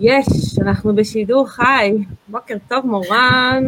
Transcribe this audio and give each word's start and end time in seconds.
יש, 0.00 0.58
אנחנו 0.62 0.94
בשידור 0.94 1.48
חי. 1.48 1.94
בוקר 2.28 2.54
טוב, 2.68 2.86
מורן, 2.86 3.64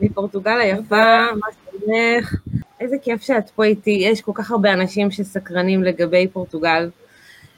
מפורטוגל 0.00 0.60
היפה, 0.60 1.32
מה 1.40 1.46
שלומך? 1.54 2.34
איזה 2.80 2.96
כיף 3.02 3.22
שאת 3.22 3.50
פה 3.50 3.64
איתי. 3.64 3.90
יש 3.90 4.20
כל 4.20 4.32
כך 4.34 4.50
הרבה 4.50 4.72
אנשים 4.72 5.10
שסקרנים 5.10 5.84
לגבי 5.84 6.28
פורטוגל, 6.28 6.90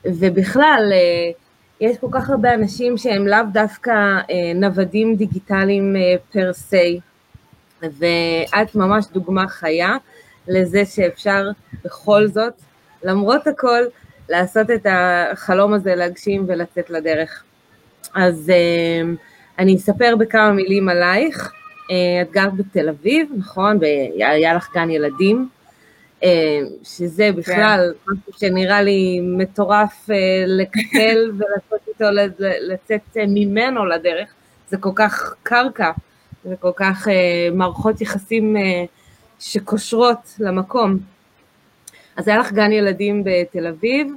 ובכלל, 0.05 0.93
אה, 0.93 1.31
יש 1.81 1.99
כל 1.99 2.07
כך 2.13 2.31
הרבה 2.31 2.55
אנשים 2.55 2.99
שהם 2.99 3.27
לאו 3.27 3.39
דווקא 3.53 3.91
אה, 3.91 4.53
נוודים 4.55 5.17
דיגיטליים 5.17 5.97
אה, 5.97 6.15
פר 6.33 6.53
סי, 6.53 7.01
ואת 7.83 8.75
ממש 8.75 9.05
דוגמה 9.13 9.49
חיה 9.49 9.97
לזה 10.49 10.85
שאפשר 10.85 11.45
בכל 11.85 12.27
זאת, 12.27 12.55
למרות 13.05 13.47
הכל, 13.47 13.83
לעשות 14.29 14.71
את 14.71 14.87
החלום 14.91 15.73
הזה 15.73 15.95
להגשים 15.95 16.45
ולצאת 16.49 16.91
לדרך. 16.91 17.45
אז 18.15 18.53
uh, 18.55 19.17
אני 19.59 19.77
אספר 19.77 20.17
בכמה 20.19 20.53
מילים 20.53 20.89
עלייך. 20.89 21.53
Uh, 21.53 21.93
את 22.23 22.33
גרת 22.33 22.57
בתל 22.57 22.89
אביב, 22.89 23.29
נכון? 23.37 23.79
והיה 23.81 24.55
לך 24.55 24.69
גן 24.75 24.91
ילדים, 24.91 25.49
uh, 26.21 26.25
שזה 26.83 27.25
כן. 27.25 27.37
בכלל 27.37 27.93
כן. 28.07 28.13
משהו 28.13 28.41
שנראה 28.41 28.83
לי 28.83 29.21
מטורף 29.23 30.07
uh, 30.09 30.13
לקטל 30.47 31.31
ולעשות 31.37 31.89
איתו, 31.89 32.05
לצאת 32.39 33.17
ממנו 33.29 33.87
לדרך. 33.87 34.35
זה 34.69 34.77
כל 34.77 34.93
כך 34.95 35.35
קרקע, 35.43 35.91
זה 36.45 36.55
כל 36.61 36.73
כך 36.77 37.09
מערכות 37.53 38.01
יחסים 38.01 38.57
שקושרות 39.41 40.37
למקום. 40.39 40.99
אז 42.17 42.29
היה 42.29 42.39
לך 42.39 42.53
גן 42.53 42.73
ילדים 42.73 43.25
בתל 43.25 43.67
אביב, 43.67 44.07
אמ, 44.07 44.17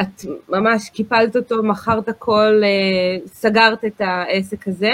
את 0.00 0.24
ממש 0.48 0.90
קיפלת 0.90 1.36
אותו, 1.36 1.62
מכרת 1.62 2.08
הכל, 2.08 2.62
אה, 2.64 3.26
סגרת 3.26 3.84
את 3.84 4.00
העסק 4.00 4.68
הזה, 4.68 4.92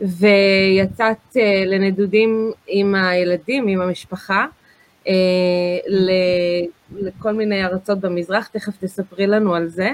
ויצאת 0.00 1.36
אה, 1.36 1.62
לנדודים 1.66 2.52
עם 2.66 2.94
הילדים, 2.94 3.68
עם 3.68 3.80
המשפחה, 3.80 4.46
אה, 5.08 5.14
לכל 6.96 7.32
מיני 7.32 7.64
ארצות 7.64 7.98
במזרח, 8.00 8.46
תכף 8.48 8.76
תספרי 8.80 9.26
לנו 9.26 9.54
על 9.54 9.68
זה. 9.68 9.90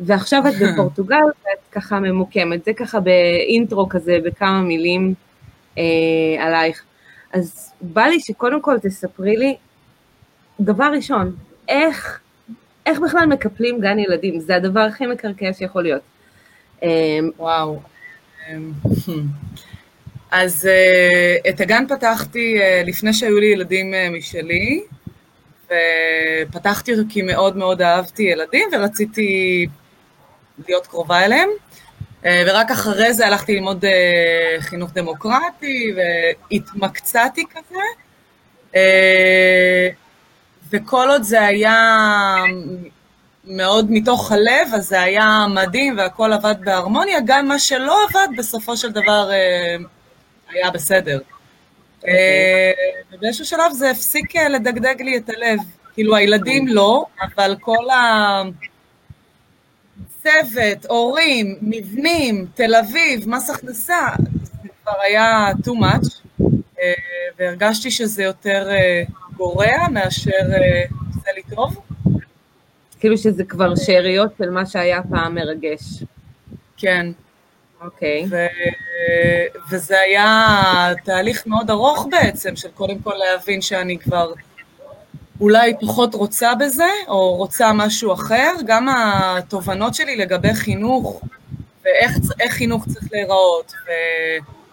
ועכשיו 0.00 0.42
את 0.48 0.52
בפורטוגל 0.54 1.24
ואת 1.44 1.72
ככה 1.72 2.00
ממוקמת, 2.00 2.64
זה 2.64 2.72
ככה 2.72 3.00
באינטרו 3.00 3.88
כזה, 3.88 4.18
בכמה 4.24 4.62
מילים 4.62 5.14
אה, 5.78 5.82
עלייך. 6.38 6.82
אז 7.32 7.72
בא 7.80 8.02
לי 8.02 8.20
שקודם 8.20 8.62
כל 8.62 8.78
תספרי 8.78 9.36
לי, 9.36 9.56
דבר 10.60 10.90
ראשון, 10.94 11.36
איך 11.68 12.20
איך 12.86 12.98
בכלל 12.98 13.26
מקפלים 13.26 13.80
גן 13.80 13.98
ילדים? 13.98 14.40
זה 14.40 14.56
הדבר 14.56 14.80
הכי 14.80 15.06
מקרקע 15.06 15.52
שיכול 15.52 15.82
להיות. 15.82 16.02
אמ, 16.82 17.30
וואו. 17.38 17.80
אמ, 18.48 18.72
אז 20.30 20.66
אה, 20.66 21.50
את 21.50 21.60
הגן 21.60 21.84
פתחתי 21.88 22.60
אה, 22.60 22.82
לפני 22.86 23.12
שהיו 23.12 23.40
לי 23.40 23.46
ילדים 23.46 23.94
אה, 23.94 24.10
משלי, 24.10 24.82
ופתחתי 25.66 26.92
אותו 26.92 27.02
כי 27.08 27.22
מאוד 27.22 27.56
מאוד 27.56 27.82
אהבתי 27.82 28.22
ילדים 28.22 28.68
ורציתי 28.72 29.66
להיות 30.68 30.86
קרובה 30.86 31.24
אליהם, 31.24 31.48
ורק 32.22 32.70
אחרי 32.70 33.12
זה 33.14 33.26
הלכתי 33.26 33.54
ללמוד 33.54 33.84
חינוך 34.58 34.90
דמוקרטי 34.92 35.94
והתמקצעתי 35.96 37.44
כזה. 37.50 37.80
וכל 40.70 41.08
עוד 41.10 41.22
זה 41.22 41.42
היה 41.42 41.96
מאוד 43.46 43.86
מתוך 43.90 44.32
הלב, 44.32 44.74
אז 44.74 44.88
זה 44.88 45.00
היה 45.00 45.46
מדהים 45.54 45.98
והכל 45.98 46.32
עבד 46.32 46.54
בהרמוניה, 46.64 47.18
גם 47.24 47.48
מה 47.48 47.58
שלא 47.58 47.96
עבד 48.08 48.28
בסופו 48.36 48.76
של 48.76 48.92
דבר 48.92 49.30
אה, 49.32 49.76
היה 50.48 50.70
בסדר. 50.70 51.18
Okay. 51.18 52.08
אה, 52.08 52.72
ובאיזשהו 53.12 53.44
שלב 53.44 53.72
זה 53.72 53.90
הפסיק 53.90 54.36
אה, 54.36 54.48
לדגדג 54.48 55.02
לי 55.02 55.16
את 55.16 55.28
הלב. 55.28 55.58
כאילו 55.94 56.16
הילדים 56.16 56.68
לא, 56.68 57.04
אבל 57.22 57.56
כל 57.60 57.84
הצוות, 60.02 60.86
הורים, 60.88 61.56
מבנים, 61.62 62.46
תל 62.54 62.74
אביב, 62.74 63.28
מס 63.28 63.50
הכנסה, 63.50 64.08
זה 64.62 64.68
כבר 64.82 65.00
היה 65.00 65.48
too 65.66 65.70
much, 65.70 66.42
והרגשתי 67.38 67.90
שזה 67.90 68.22
יותר 68.22 68.68
גורע 69.36 69.88
מאשר 69.92 70.30
אה, 70.30 70.84
עושה 71.16 71.30
לי 71.34 71.42
טוב. 71.54 71.76
כאילו 73.00 73.18
שזה 73.18 73.44
כבר 73.44 73.76
שאריות 73.76 74.30
של 74.38 74.50
מה 74.50 74.66
שהיה 74.66 75.00
פעם 75.10 75.34
מרגש. 75.34 76.02
כן. 76.76 77.06
אוקיי. 77.80 78.24
Okay. 78.24 78.28
ו- 78.30 79.70
וזה 79.70 80.00
היה 80.00 80.92
תהליך 81.04 81.46
מאוד 81.46 81.70
ארוך 81.70 82.06
בעצם, 82.10 82.56
של 82.56 82.68
קודם 82.68 82.98
כל 82.98 83.12
להבין 83.14 83.62
שאני 83.62 83.98
כבר 83.98 84.32
אולי 85.40 85.72
פחות 85.80 86.14
רוצה 86.14 86.54
בזה, 86.54 86.88
או 87.08 87.36
רוצה 87.36 87.72
משהו 87.72 88.12
אחר. 88.12 88.52
גם 88.66 88.88
התובנות 88.88 89.94
שלי 89.94 90.16
לגבי 90.16 90.54
חינוך, 90.54 91.20
ואיך 91.84 92.12
חינוך 92.48 92.84
צריך 92.88 93.08
להיראות, 93.12 93.72
ו- 93.86 94.65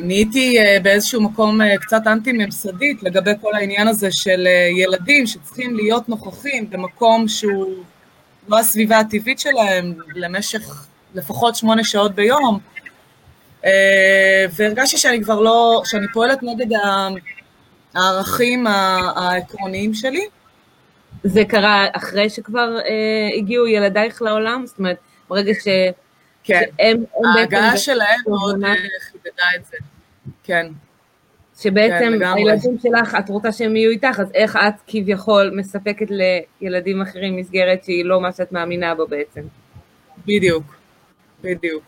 נהייתי 0.00 0.58
אה, 0.58 0.80
באיזשהו 0.82 1.20
מקום 1.20 1.62
אה, 1.62 1.78
קצת 1.78 2.06
אנטי-ממסדית 2.06 3.02
לגבי 3.02 3.30
כל 3.40 3.54
העניין 3.54 3.88
הזה 3.88 4.08
של 4.10 4.46
ילדים 4.76 5.26
שצריכים 5.26 5.76
להיות 5.76 6.08
נוכחים 6.08 6.70
במקום 6.70 7.28
שהוא 7.28 7.84
לא 8.48 8.58
הסביבה 8.58 8.98
הטבעית 8.98 9.40
שלהם 9.40 9.94
למשך 10.14 10.86
לפחות 11.14 11.56
שמונה 11.56 11.84
שעות 11.84 12.14
ביום. 12.14 12.58
והרגשתי 14.56 14.98
שאני 14.98 15.22
כבר 15.22 15.40
לא, 15.40 15.82
שאני 15.84 16.06
פועלת 16.12 16.42
נגד 16.42 16.78
הערכים 17.94 18.66
העקרוניים 18.66 19.94
שלי. 19.94 20.26
זה 21.24 21.44
קרה 21.48 21.86
אחרי 21.92 22.30
שכבר 22.30 22.78
הגיעו 23.38 23.66
ילדייך 23.66 24.22
לעולם? 24.22 24.66
זאת 24.66 24.78
אומרת, 24.78 24.96
ברגע 25.28 25.52
ש... 25.54 25.68
כן, 26.48 26.96
ההגעה 27.36 27.76
שלהם 27.76 28.20
מאוד 28.28 28.64
אה, 28.64 28.74
חידדה 29.00 29.44
את 29.56 29.64
זה, 29.64 29.76
כן. 30.42 30.66
שבעצם 31.60 32.12
כן, 32.18 32.24
הילדים 32.34 32.78
שלך, 32.82 33.16
את 33.18 33.28
רוצה 33.28 33.52
שהם 33.52 33.76
יהיו 33.76 33.90
איתך, 33.90 34.20
אז 34.20 34.30
איך 34.34 34.56
את 34.56 34.74
כביכול 34.86 35.52
מספקת 35.56 36.06
לילדים 36.60 37.02
אחרים 37.02 37.36
מסגרת 37.36 37.84
שהיא 37.84 38.04
לא 38.04 38.20
מה 38.20 38.32
שאת 38.32 38.52
מאמינה 38.52 38.94
בו 38.94 39.06
בעצם? 39.06 39.40
בדיוק, 40.26 40.64
בדיוק. 41.42 41.82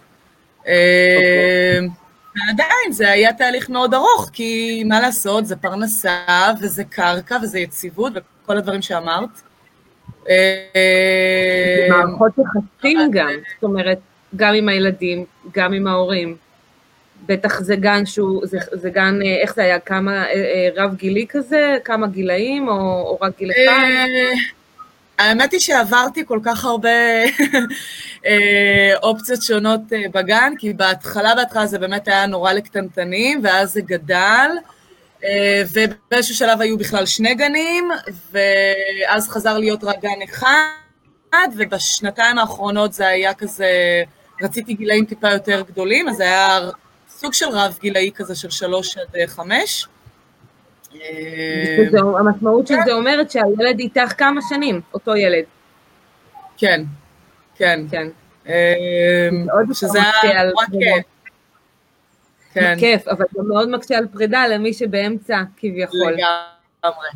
אה, 0.66 1.78
ועדיין 2.36 2.92
זה 2.92 3.10
היה 3.10 3.32
תהליך 3.32 3.70
מאוד 3.70 3.94
ארוך, 3.94 4.30
כי 4.32 4.82
מה 4.84 5.00
לעשות, 5.00 5.46
זה 5.46 5.56
פרנסה 5.56 6.52
וזה 6.60 6.84
קרקע 6.84 7.36
וזה 7.42 7.58
יציבות 7.58 8.12
וכל 8.14 8.56
הדברים 8.56 8.82
שאמרת. 8.82 9.42
זה 10.22 11.86
מערכות 11.88 12.32
יחסים 12.38 13.10
גם, 13.12 13.30
זאת 13.54 13.62
אומרת, 13.62 13.98
גם 14.36 14.54
עם 14.54 14.68
הילדים, 14.68 15.24
גם 15.52 15.72
עם 15.72 15.86
ההורים. 15.86 16.36
בטח 17.26 17.60
זה 17.60 17.76
גן 17.76 18.06
שהוא, 18.06 18.46
זה, 18.46 18.58
זה 18.72 18.90
גן, 18.90 19.18
אה, 19.22 19.42
איך 19.42 19.54
זה 19.54 19.62
היה, 19.62 19.78
כמה, 19.78 20.24
אה, 20.26 20.32
אה, 20.32 20.68
רב 20.84 20.94
גילי 20.94 21.26
כזה, 21.28 21.76
כמה 21.84 22.06
גילאים, 22.06 22.68
או, 22.68 22.74
או 22.74 23.18
רק 23.20 23.38
גיל 23.38 23.50
אחד? 23.50 24.06
האמת 25.18 25.52
היא 25.52 25.60
שעברתי 25.60 26.26
כל 26.26 26.40
כך 26.44 26.64
הרבה 26.64 26.88
אופציות 29.02 29.42
שונות 29.42 29.80
בגן, 30.14 30.52
כי 30.58 30.72
בהתחלה, 30.72 31.34
בהתחלה 31.34 31.66
זה 31.66 31.78
באמת 31.78 32.08
היה 32.08 32.26
נורא 32.26 32.52
לקטנטנים, 32.52 33.40
ואז 33.44 33.72
זה 33.72 33.80
גדל, 33.80 34.50
ובאיזשהו 35.72 36.34
שלב 36.34 36.60
היו 36.60 36.78
בכלל 36.78 37.06
שני 37.06 37.34
גנים, 37.34 37.88
ואז 38.32 39.28
חזר 39.28 39.58
להיות 39.58 39.84
רק 39.84 40.00
גן 40.02 40.22
אחד, 40.24 41.48
ובשנתיים 41.56 42.38
האחרונות 42.38 42.92
זה 42.92 43.08
היה 43.08 43.34
כזה 43.34 43.66
רציתי 44.42 44.74
גילאים 44.74 45.04
טיפה 45.04 45.30
יותר 45.30 45.62
גדולים, 45.68 46.08
אז 46.08 46.20
היה 46.20 46.58
סוג 47.08 47.32
של 47.32 47.46
רב 47.48 47.78
גילאי 47.80 48.10
כזה 48.14 48.34
של 48.34 48.50
שלוש 48.50 48.98
עד 48.98 49.16
אה, 49.16 49.26
חמש. 49.26 49.86
המשמעות 52.18 52.66
של 52.66 52.74
זה 52.84 52.92
אומרת 52.92 53.30
שהילד 53.30 53.78
איתך 53.78 54.12
כמה 54.18 54.40
שנים, 54.48 54.80
אותו 54.94 55.16
ילד. 55.16 55.44
כן, 56.56 56.82
כן. 57.54 57.80
כן. 57.90 58.08
אה, 58.48 59.28
שזה 59.74 59.98
היה 60.22 60.44
נורא 60.44 60.64
כיף. 60.66 61.04
כן. 62.52 62.76
כיף, 62.78 63.08
אבל 63.08 63.24
זה 63.34 63.42
מאוד 63.42 63.68
מקשה 63.68 63.98
על 63.98 64.06
פרידה 64.12 64.46
למי 64.46 64.74
שבאמצע 64.74 65.42
כביכול. 65.56 66.12
לגמרי, 66.12 67.08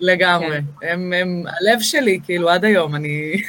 לגמרי. 0.00 0.56
כן. 0.80 0.88
הם, 0.88 1.12
הם 1.12 1.44
הלב 1.46 1.80
שלי, 1.80 2.20
כאילו, 2.24 2.48
עד 2.48 2.64
היום, 2.64 2.94
אני... 2.94 3.32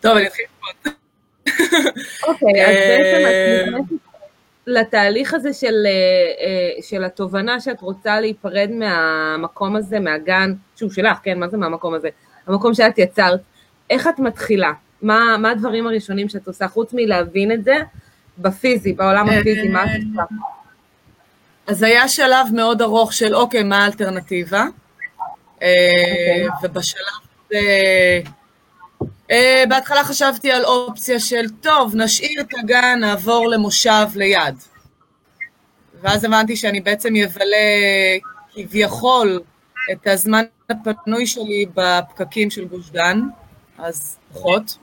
טוב, 0.00 0.16
אני 0.16 0.26
אתחיל 0.26 0.44
ללמוד. 0.84 0.95
אוקיי, 2.28 2.66
אז 2.66 2.74
בעצם 2.74 3.26
את 3.26 3.68
נכנסת 3.68 4.06
לתהליך 4.66 5.34
הזה 5.34 5.52
של, 5.52 5.74
אה, 5.86 5.90
אה, 6.46 6.82
של 6.82 7.04
התובנה 7.04 7.60
שאת 7.60 7.80
רוצה 7.80 8.20
להיפרד 8.20 8.70
מהמקום 8.70 9.76
הזה, 9.76 10.00
מהגן, 10.00 10.52
שהוא 10.76 10.90
שלך, 10.90 11.18
כן, 11.22 11.38
מה 11.38 11.48
זה 11.48 11.56
מהמקום 11.56 11.94
הזה? 11.94 12.08
המקום 12.46 12.74
שאת 12.74 12.98
יצרת. 12.98 13.40
איך 13.90 14.08
את 14.08 14.18
מתחילה? 14.18 14.72
מה, 15.02 15.36
מה 15.38 15.50
הדברים 15.50 15.86
הראשונים 15.86 16.28
שאת 16.28 16.46
עושה, 16.46 16.68
חוץ 16.68 16.92
מלהבין 16.92 17.52
את 17.52 17.64
זה, 17.64 17.76
בפיזי, 18.38 18.92
בעולם 18.92 19.28
הפיזי, 19.28 19.68
מה 19.68 19.84
את 19.84 20.00
עושה? 20.10 20.22
אז 21.66 21.82
היה 21.82 22.08
שלב 22.08 22.46
מאוד 22.52 22.82
ארוך 22.82 23.12
של 23.12 23.34
אוקיי, 23.34 23.62
מה 23.62 23.84
האלטרנטיבה? 23.84 24.64
אוקיי. 25.54 26.48
ובשלב 26.62 27.00
הזה, 27.46 27.60
בהתחלה 29.68 30.04
חשבתי 30.04 30.52
על 30.52 30.64
אופציה 30.64 31.20
של, 31.20 31.48
טוב, 31.60 31.96
נשאיר 31.96 32.40
את 32.40 32.54
הגן, 32.58 32.98
נעבור 33.00 33.48
למושב 33.48 34.06
ליד. 34.14 34.54
ואז 36.00 36.24
הבנתי 36.24 36.56
שאני 36.56 36.80
בעצם 36.80 37.16
אבלה 37.16 37.56
כביכול 38.54 39.40
את 39.92 40.06
הזמן 40.06 40.42
הפנוי 40.70 41.26
שלי 41.26 41.66
בפקקים 41.74 42.50
של 42.50 42.64
גוש 42.64 42.90
דן, 42.90 43.20
אז 43.78 44.16
פחות. 44.32 44.76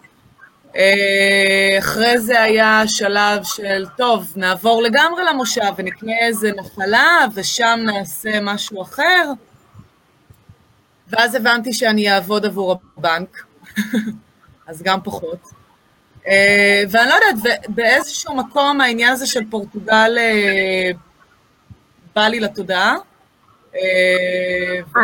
אה, 0.75 1.75
אחרי 1.79 2.19
זה 2.19 2.41
היה 2.41 2.83
שלב 2.87 3.43
של, 3.43 3.85
טוב, 3.97 4.33
נעבור 4.35 4.81
לגמרי 4.81 5.23
למושב 5.23 5.71
ונקנה 5.77 6.11
איזה 6.21 6.51
נחלה 6.57 7.25
ושם 7.33 7.79
נעשה 7.85 8.39
משהו 8.41 8.81
אחר. 8.81 9.31
ואז 11.07 11.35
הבנתי 11.35 11.73
שאני 11.73 12.11
אעבוד 12.11 12.45
עבור 12.45 12.79
הבנק, 12.97 13.43
אז 14.67 14.81
גם 14.81 14.99
פחות. 15.03 15.39
אה, 16.27 16.83
ואני 16.89 17.09
לא 17.09 17.13
יודעת, 17.13 17.69
באיזשהו 17.69 18.35
מקום 18.35 18.81
העניין 18.81 19.11
הזה 19.11 19.27
של 19.27 19.41
פורטוגל 19.49 20.17
אה, 20.17 20.91
בא 22.15 22.27
לי 22.27 22.39
לתודעה. 22.39 22.95
אה, 23.75 23.81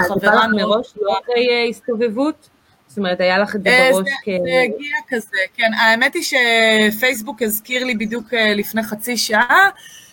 זה 0.07 0.13
בא 0.21 0.35
לך 0.35 0.45
מראש, 0.55 0.93
לא 1.01 1.19
אחרי 1.19 1.69
הסתובבות? 1.69 2.49
זאת 2.87 2.97
אומרת, 2.97 3.19
היה 3.19 3.39
לך 3.39 3.55
את 3.55 3.63
זה 3.63 3.89
בראש 3.91 4.09
כ... 4.23 4.25
זה 4.25 4.61
הגיע 4.63 4.95
כזה, 5.09 5.37
כן. 5.55 5.71
האמת 5.79 6.13
היא 6.13 6.23
שפייסבוק 6.23 7.41
הזכיר 7.41 7.83
לי 7.83 7.95
בדיוק 7.95 8.33
לפני 8.33 8.83
חצי 8.83 9.17
שעה, 9.17 9.69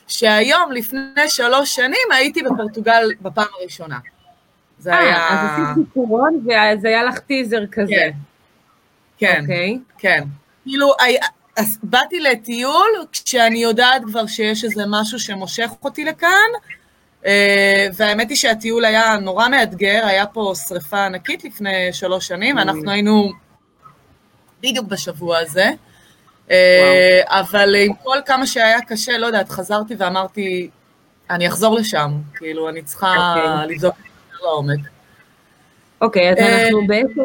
שהיום, 0.06 0.72
לפני 0.72 1.28
שלוש 1.28 1.75
שנים, 1.75 2.08
הייתי 2.12 2.43
בפורטוגל 2.43 3.12
בפעם 3.22 3.46
הראשונה. 3.60 3.98
זה 4.78 4.94
아, 4.94 4.96
היה... 4.96 5.28
אז 5.28 5.50
עשית 5.50 5.84
ביקורון 5.84 6.40
וזה 6.43 6.88
היה 6.88 7.04
לך 7.04 7.19
טיזר 7.19 7.66
כזה. 7.72 7.93
כן, 7.93 8.10
כן, 9.19 9.39
okay. 9.39 9.43
אוקיי. 9.43 9.79
כן. 9.99 10.25
כאילו, 10.65 10.93
אז 11.57 11.79
באתי 11.83 12.21
לטיול 12.21 13.07
כשאני 13.13 13.59
יודעת 13.59 14.03
כבר 14.05 14.27
שיש 14.27 14.65
איזה 14.65 14.83
משהו 14.89 15.19
שמושך 15.19 15.71
אותי 15.85 16.05
לכאן, 16.05 16.51
אה, 17.27 17.87
והאמת 17.97 18.29
היא 18.29 18.37
שהטיול 18.37 18.85
היה 18.85 19.17
נורא 19.17 19.49
מאתגר, 19.49 20.07
היה 20.07 20.27
פה 20.27 20.53
שריפה 20.69 21.05
ענקית 21.07 21.45
לפני 21.45 21.93
שלוש 21.93 22.27
שנים, 22.27 22.57
ואנחנו 22.57 22.91
היינו 22.91 23.33
בדיוק 24.63 24.87
בשבוע 24.87 25.39
הזה. 25.39 25.71
אה, 26.51 27.21
אבל 27.27 27.75
עם 27.75 27.95
כל 27.95 28.19
כמה 28.27 28.47
שהיה 28.47 28.81
קשה, 28.81 29.19
לא 29.19 29.27
יודעת, 29.27 29.49
חזרתי 29.49 29.95
ואמרתי, 29.99 30.71
אני 31.31 31.49
אחזור 31.49 31.75
לשם, 31.75 32.11
כאילו, 32.35 32.69
אני 32.69 32.83
צריכה. 32.83 33.35
אוקיי. 33.35 33.75
לבדוק 33.75 33.95
את 33.95 34.05
זה 34.33 34.39
לעומק. 34.43 34.95
אוקיי, 36.00 36.31
אז 36.31 36.38
אה, 36.38 36.64
אנחנו 36.64 36.87
בעצם 36.87 37.22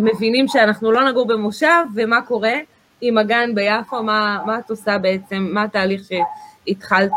מבינים 0.00 0.48
שאנחנו 0.48 0.92
לא 0.92 1.08
נגור 1.08 1.26
במושב, 1.26 1.84
ומה 1.94 2.22
קורה? 2.22 2.54
עם 3.00 3.18
הגן 3.18 3.54
ביפו, 3.54 4.02
מה, 4.02 4.38
מה 4.46 4.58
את 4.58 4.70
עושה 4.70 4.98
בעצם, 4.98 5.48
מה 5.50 5.62
התהליך 5.62 6.02
שהתחלת, 6.04 7.10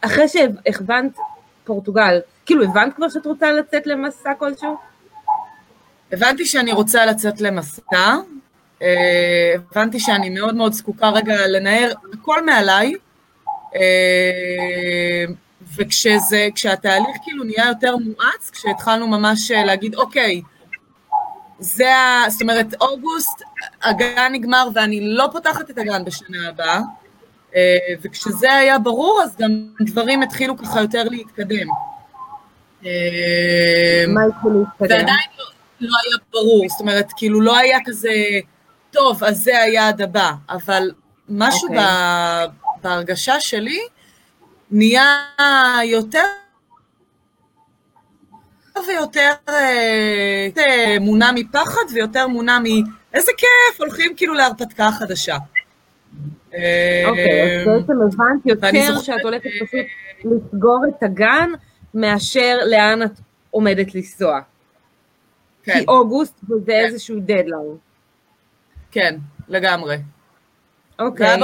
אחרי 0.00 0.28
שהכוונת 0.28 1.16
פורטוגל, 1.64 2.20
כאילו 2.46 2.64
הבנת 2.64 2.94
כבר 2.94 3.08
שאת 3.08 3.26
רוצה 3.26 3.52
לצאת 3.52 3.86
למסע 3.86 4.34
כלשהו? 4.38 4.76
הבנתי 6.12 6.44
שאני 6.44 6.72
רוצה 6.72 7.06
לצאת 7.06 7.40
למסע, 7.40 7.82
אה, 8.82 9.54
הבנתי 9.70 10.00
שאני 10.00 10.30
מאוד 10.30 10.54
מאוד 10.54 10.72
זקוקה 10.72 11.08
רגע 11.08 11.46
לנער. 11.46 11.92
הכל 12.12 12.44
מעליי, 12.46 12.92
אה, 15.80 15.84
וכשזה, 15.86 16.48
כשהתהליך 16.54 17.16
כאילו 17.22 17.44
נהיה 17.44 17.68
יותר 17.68 17.96
מואץ, 17.96 18.50
כשהתחלנו 18.52 19.08
ממש 19.08 19.50
להגיד, 19.50 19.94
אוקיי, 19.94 20.42
זה 21.58 21.96
ה... 21.96 22.24
זאת 22.28 22.42
אומרת, 22.42 22.74
אוגוסט, 22.80 23.42
הגן 23.82 24.32
נגמר 24.32 24.68
ואני 24.74 25.00
לא 25.02 25.28
פותחת 25.32 25.70
את 25.70 25.78
הגן 25.78 26.04
בשנה 26.04 26.48
הבאה, 26.48 26.80
אה, 27.56 27.76
וכשזה 28.02 28.54
היה 28.54 28.78
ברור, 28.78 29.20
אז 29.24 29.36
גם 29.36 29.50
דברים 29.80 30.22
התחילו 30.22 30.56
ככה 30.56 30.80
יותר 30.80 31.02
להתקדם. 31.04 31.66
אה, 32.86 34.04
מה 34.08 34.20
התחילו 34.24 34.60
להתקדם? 34.60 34.98
ועדיין 34.98 35.28
לא, 35.38 35.44
לא 35.80 35.96
היה 36.04 36.16
ברור, 36.32 36.68
זאת 36.68 36.80
אומרת, 36.80 37.06
כאילו 37.16 37.40
לא 37.40 37.56
היה 37.56 37.78
כזה, 37.84 38.12
טוב, 38.90 39.24
אז 39.24 39.38
זה 39.38 39.62
היעד 39.62 40.02
הבא, 40.02 40.32
אבל 40.50 40.90
משהו 41.28 41.68
okay. 41.68 41.70
אוקיי. 41.70 42.46
בהרגשה 42.82 43.40
שלי 43.40 43.80
נהיה 44.70 45.06
יותר 45.84 46.24
ויותר 48.88 49.30
אה, 49.48 50.96
מונע 51.00 51.30
מפחד 51.34 51.82
ויותר 51.94 52.28
מונע 52.28 52.58
מאיזה 52.58 53.32
כיף, 53.36 53.80
הולכים 53.80 54.16
כאילו 54.16 54.34
להרפתקה 54.34 54.90
חדשה. 54.98 55.36
אוקיי, 57.06 57.60
אז 57.60 57.66
בעצם 57.66 57.92
הבנת 58.02 58.46
יותר 58.46 59.00
שאת 59.00 59.20
הולכת 59.22 59.50
פשוט 59.62 59.86
לסגור 60.24 60.80
את 60.88 61.02
הגן 61.02 61.50
מאשר 61.94 62.58
לאן 62.66 63.02
את 63.02 63.10
עומדת 63.50 63.94
לנסוע. 63.94 64.40
כן. 65.62 65.72
כי 65.72 65.84
אוגוסט 65.88 66.34
וזה 66.44 66.66
כן. 66.66 66.72
איזשהו 66.72 67.20
דדליין. 67.20 67.76
כן, 68.90 69.16
לגמרי. 69.48 69.96
אוקיי, 70.98 71.34
אז 71.34 71.40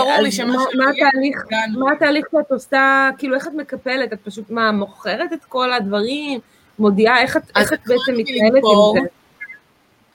מה, 1.78 1.92
התהליך, 1.92 2.26
שאת 2.32 2.50
עושה, 2.50 3.08
כאילו 3.18 3.34
איך 3.34 3.46
את 3.46 3.52
מקפלת, 3.56 4.12
את 4.12 4.18
פשוט 4.24 4.50
מה, 4.50 4.72
מוכרת 4.72 5.32
את 5.32 5.44
כל 5.44 5.72
הדברים, 5.72 6.40
מודיעה, 6.78 7.22
איך 7.22 7.36
את, 7.36 7.42
איך 7.56 7.72
את 7.72 7.78
בעצם 7.86 8.14
מתנהלת 8.16 8.62
עם 8.64 9.02
זה? 9.02 9.08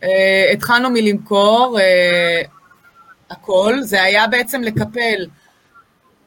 Uh, 0.01 0.53
התחלנו 0.53 0.89
מלמכור 0.89 1.77
uh, 1.79 2.47
הכל, 3.29 3.81
זה 3.81 4.03
היה 4.03 4.27
בעצם 4.27 4.61
לקפל 4.61 5.27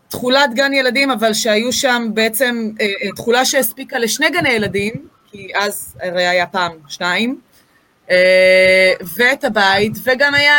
תכולת 0.09 0.55
גן 0.55 0.73
ילדים, 0.73 1.11
אבל 1.11 1.33
שהיו 1.33 1.73
שם 1.73 2.09
בעצם 2.15 2.71
uh, 2.79 3.17
תכולה 3.17 3.45
שהספיקה 3.45 3.99
לשני 3.99 4.31
גני 4.31 4.49
ילדים, 4.49 4.93
כי 5.31 5.49
אז 5.55 5.97
הרי 6.03 6.27
היה 6.27 6.47
פעם 6.47 6.73
שניים, 6.89 7.41
ואת 9.17 9.45
הבית, 9.45 9.93
וגם 10.05 10.35
היה, 10.35 10.55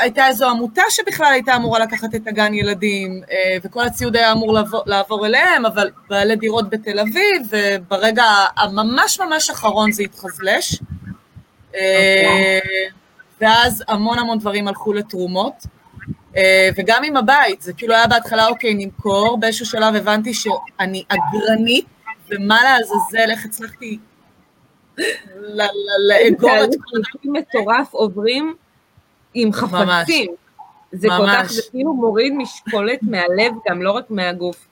הייתה 0.00 0.26
איזו 0.26 0.48
עמותה 0.50 0.82
שבכלל 0.88 1.32
הייתה 1.32 1.56
אמורה 1.56 1.78
לקחת 1.78 2.14
את 2.14 2.26
הגן 2.26 2.54
ילדים, 2.54 3.22
uh, 3.24 3.32
וכל 3.64 3.84
הציוד 3.86 4.16
היה 4.16 4.32
אמור 4.32 4.52
לעבור, 4.52 4.82
לעבור 4.86 5.26
אליהם, 5.26 5.66
אבל 5.66 5.90
בעלי 6.10 6.36
דירות 6.36 6.70
בתל 6.70 6.98
אביב, 6.98 7.42
וברגע 7.50 8.24
הממש 8.56 9.20
ממש 9.20 9.50
אחרון 9.50 9.92
זה 9.92 10.02
התחזלש. 10.02 10.80
אוקיי. 11.68 12.60
ואז 13.40 13.84
המון 13.88 14.18
המון 14.18 14.38
דברים 14.38 14.68
הלכו 14.68 14.92
לתרומות. 14.92 15.66
וגם 16.76 17.04
עם 17.04 17.16
הבית, 17.16 17.62
זה 17.62 17.72
כאילו 17.72 17.94
היה 17.94 18.06
בהתחלה, 18.06 18.46
אוקיי, 18.46 18.74
נמכור, 18.74 19.38
באיזשהו 19.40 19.66
שלב 19.66 19.94
הבנתי 19.94 20.34
שאני 20.34 21.04
אגרנית, 21.08 21.84
ומה 22.30 22.64
לעזאזל, 22.64 23.30
איך 23.30 23.44
הצלחתי 23.44 23.98
לאגור 26.08 26.64
את 26.64 26.70
כל 26.84 26.98
הדברים. 26.98 27.32
מטורף 27.32 27.92
עוברים 27.92 28.54
עם 29.34 29.52
חפצים. 29.52 30.34
זה 30.92 31.08
כל 31.18 31.26
כך, 31.26 31.52
זה 31.52 31.62
כאילו 31.70 31.94
מוריד 31.94 32.32
משקולת 32.36 32.98
מהלב 33.02 33.52
גם, 33.68 33.82
לא 33.82 33.92
רק 33.92 34.04
מהגוף. 34.10 34.66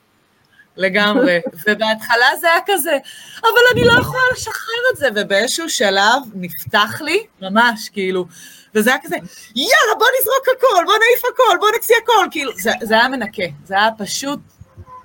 לגמרי. 0.76 1.38
ובהתחלה 1.66 2.26
זה 2.40 2.46
היה 2.46 2.60
כזה, 2.66 2.96
אבל 3.40 3.60
אני 3.72 3.84
לא 3.84 3.92
יכולה 4.00 4.22
לשחרר 4.32 4.82
את 4.92 4.96
זה, 4.96 5.08
ובאיזשהו 5.14 5.68
שלב 5.68 6.22
נפתח 6.34 7.00
לי, 7.00 7.26
ממש, 7.42 7.88
כאילו, 7.88 8.26
וזה 8.74 8.90
היה 8.90 8.98
כזה, 9.02 9.16
יאללה, 9.56 9.94
בוא 9.98 10.06
נזרוק 10.20 10.58
הכל, 10.58 10.84
בוא 10.84 10.94
נעיף 10.94 11.22
הכל, 11.34 11.58
בוא 11.60 11.68
נוציא 11.74 11.96
הכל, 12.02 12.26
כאילו, 12.30 12.52
זה, 12.62 12.70
זה 12.82 12.94
היה 12.94 13.08
מנקה, 13.08 13.42
זה 13.64 13.74
היה 13.74 13.88
פשוט 13.98 14.40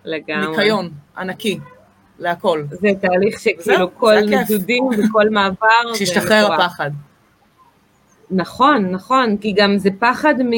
לגמרי. 0.06 0.58
ניקיון 0.58 0.92
ענקי. 1.18 1.60
להכל. 2.24 2.64
זה 2.70 2.90
תהליך 3.02 3.40
שכאילו 3.40 3.98
כל 3.98 4.20
נדודים 4.20 4.84
וכל 4.86 5.30
מעבר. 5.30 5.94
שישתחרר 5.94 6.54
הפחד. 6.54 6.92
נכון, 8.32 8.92
נכון, 8.92 9.38
כי 9.38 9.52
גם 9.52 9.78
זה 9.78 9.90
פחד 10.00 10.34
מ... 10.44 10.52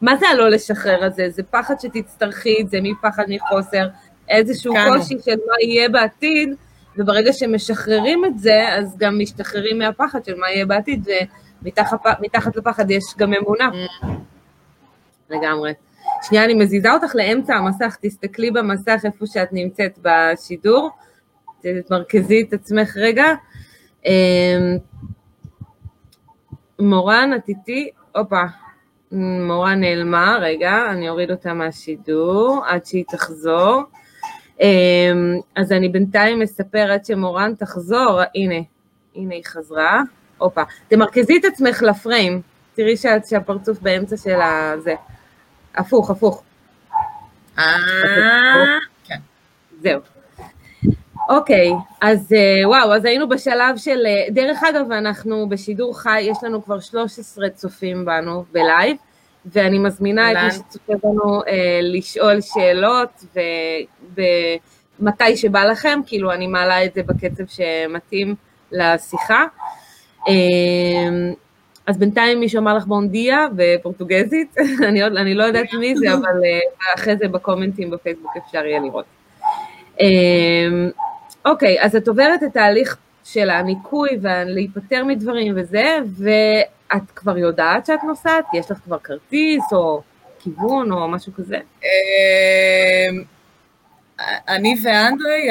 מה 0.00 0.16
זה 0.16 0.28
הלא 0.28 0.48
לשחרר 0.48 1.04
הזה? 1.04 1.30
זה 1.30 1.42
פחד 1.42 1.74
שתצטרכי 1.80 2.56
את 2.60 2.70
זה, 2.70 2.78
מפחד 2.82 3.24
מחוסר, 3.28 3.88
איזשהו 4.28 4.74
כאנו. 4.74 4.96
קושי 4.96 5.14
של 5.24 5.36
מה 5.46 5.54
יהיה 5.62 5.88
בעתיד, 5.88 6.54
וברגע 6.96 7.32
שמשחררים 7.32 8.24
את 8.24 8.38
זה, 8.38 8.68
אז 8.78 8.96
גם 8.98 9.18
משתחררים 9.18 9.78
מהפחד 9.78 10.24
של 10.24 10.34
מה 10.34 10.50
יהיה 10.50 10.66
בעתיד, 10.66 11.08
ומתחת 11.62 12.56
לפחד 12.56 12.90
יש 12.90 13.04
גם 13.16 13.34
אמונה. 13.34 13.68
Mm. 13.68 14.06
לגמרי. 15.30 15.72
שנייה, 16.22 16.44
אני 16.44 16.54
מזיזה 16.54 16.92
אותך 16.92 17.14
לאמצע 17.14 17.54
המסך, 17.54 17.96
תסתכלי 18.00 18.50
במסך 18.50 19.00
איפה 19.04 19.26
שאת 19.26 19.52
נמצאת 19.52 19.98
בשידור, 20.02 20.90
תמרכזי 21.60 22.44
את 22.48 22.52
עצמך 22.52 22.96
רגע. 22.96 23.34
אמ, 24.06 24.78
מורן, 26.78 27.30
את 27.36 27.48
איתי? 27.48 27.90
הופה, 28.16 28.42
מורה 29.12 29.74
נעלמה, 29.74 30.38
רגע, 30.40 30.82
אני 30.90 31.08
אוריד 31.08 31.30
אותה 31.30 31.52
מהשידור 31.54 32.62
עד 32.66 32.86
שהיא 32.86 33.04
תחזור. 33.08 33.82
אמ, 34.60 35.36
אז 35.56 35.72
אני 35.72 35.88
בינתיים 35.88 36.42
אספר 36.42 36.92
עד 36.92 37.04
שמורן 37.04 37.54
תחזור, 37.54 38.20
הנה, 38.34 38.54
הנה 39.14 39.34
היא 39.34 39.44
חזרה, 39.44 40.02
הופה. 40.38 40.62
תמרכזי 40.88 41.36
את 41.36 41.44
עצמך 41.44 41.82
לפריים, 41.82 42.42
תראי 42.74 42.94
שהפרצוף 42.96 43.78
באמצע 43.80 44.16
של 44.16 44.40
הזה. 44.40 44.94
הפוך, 45.74 46.10
הפוך. 46.10 46.42
אה, 47.58 47.64
כן. 49.04 49.18
זהו. 49.82 50.00
אוקיי, 51.28 51.70
אז 52.00 52.32
אה, 52.32 52.68
וואו, 52.68 52.94
אז 52.94 53.04
היינו 53.04 53.28
בשלב 53.28 53.76
של, 53.76 54.06
אה, 54.06 54.30
דרך 54.30 54.64
אגב, 54.64 54.92
אנחנו 54.92 55.48
בשידור 55.48 55.98
חי, 55.98 56.20
יש 56.20 56.38
לנו 56.42 56.64
כבר 56.64 56.80
13 56.80 57.50
צופים 57.50 58.04
בנו 58.04 58.44
בלייב, 58.52 58.96
ואני 59.46 59.78
מזמינה 59.78 60.32
את 60.32 60.36
מי 60.44 60.50
שצופה 60.50 60.92
בנו 61.02 61.42
אה, 61.48 61.80
לשאול 61.82 62.40
שאלות, 62.40 63.24
ומתי 65.00 65.36
שבא 65.36 65.64
לכם, 65.64 66.00
כאילו 66.06 66.32
אני 66.32 66.46
מעלה 66.46 66.84
את 66.84 66.94
זה 66.94 67.02
בקצב 67.02 67.44
שמתאים 67.46 68.34
לשיחה. 68.72 69.44
אה, 70.28 71.32
אז 71.86 71.98
בינתיים 71.98 72.40
מישהו 72.40 72.58
אמר 72.58 72.76
לך 72.76 72.84
בונדיה 72.86 73.46
בפורטוגזית, 73.56 74.56
אני, 74.88 75.02
עוד, 75.02 75.16
אני 75.16 75.34
לא 75.34 75.44
יודעת 75.44 75.74
מי 75.74 75.96
זה, 75.96 76.12
אבל 76.14 76.44
אה, 76.44 76.94
אחרי 76.94 77.16
זה 77.16 77.28
בקומנטים 77.28 77.90
בפייסבוק 77.90 78.32
אפשר 78.46 78.66
יהיה 78.66 78.80
לראות. 78.80 79.04
אה, 80.00 80.06
אוקיי, 81.48 81.82
אז 81.82 81.96
את 81.96 82.08
עוברת 82.08 82.42
את 82.42 82.56
ההליך 82.56 82.96
של 83.24 83.50
הניקוי 83.50 84.08
ולהיפטר 84.22 85.04
מדברים 85.04 85.54
וזה, 85.56 85.98
ואת 86.16 87.10
כבר 87.14 87.38
יודעת 87.38 87.86
שאת 87.86 88.04
נוסעת? 88.04 88.44
יש 88.54 88.70
לך 88.70 88.78
כבר 88.84 88.98
כרטיס 88.98 89.72
או 89.72 90.02
כיוון 90.38 90.92
או 90.92 91.08
משהו 91.08 91.32
כזה? 91.34 91.58
אמ, 91.82 93.22
אני 94.48 94.74
ואנדרי, 94.82 95.48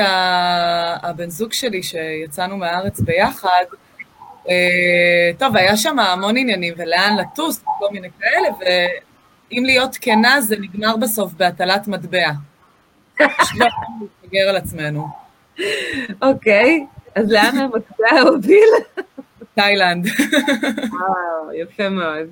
הבן 1.04 1.30
זוג 1.30 1.54
שלי, 1.54 1.84
שיצאנו 1.84 2.58
מהארץ 2.58 3.00
ביחד, 3.00 3.63
אה, 4.50 5.32
טוב, 5.38 5.58
היה 5.58 5.77
שם 5.77 6.00
המון 6.00 6.38
עניינים, 6.38 6.74
ולאן 6.77 7.16
לטוס, 7.20 7.63
כל 7.80 7.88
מיני 7.92 8.08
כאלה, 8.20 8.48
ואם 8.60 9.63
להיות 9.66 9.98
כנה, 10.01 10.42
זה 10.42 10.56
נגמר 10.60 10.98
בסוף 10.98 11.34
בהטלת 11.34 11.88
מטבע. 11.88 12.30
פשוט 13.16 13.60
לא 13.60 13.68
להתבגר 14.01 14.50
על 14.50 14.56
עצמנו. 14.56 15.27
אוקיי, 16.22 16.86
אז 17.16 17.32
לאן 17.32 17.58
המטבע 17.58 18.22
הוביל? 18.22 18.70
תאילנד. 19.54 20.06
וואו, 20.90 21.54
יפה 21.54 21.90
מאוד. 21.90 22.28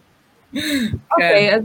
אוקיי, 1.12 1.56
אז 1.56 1.62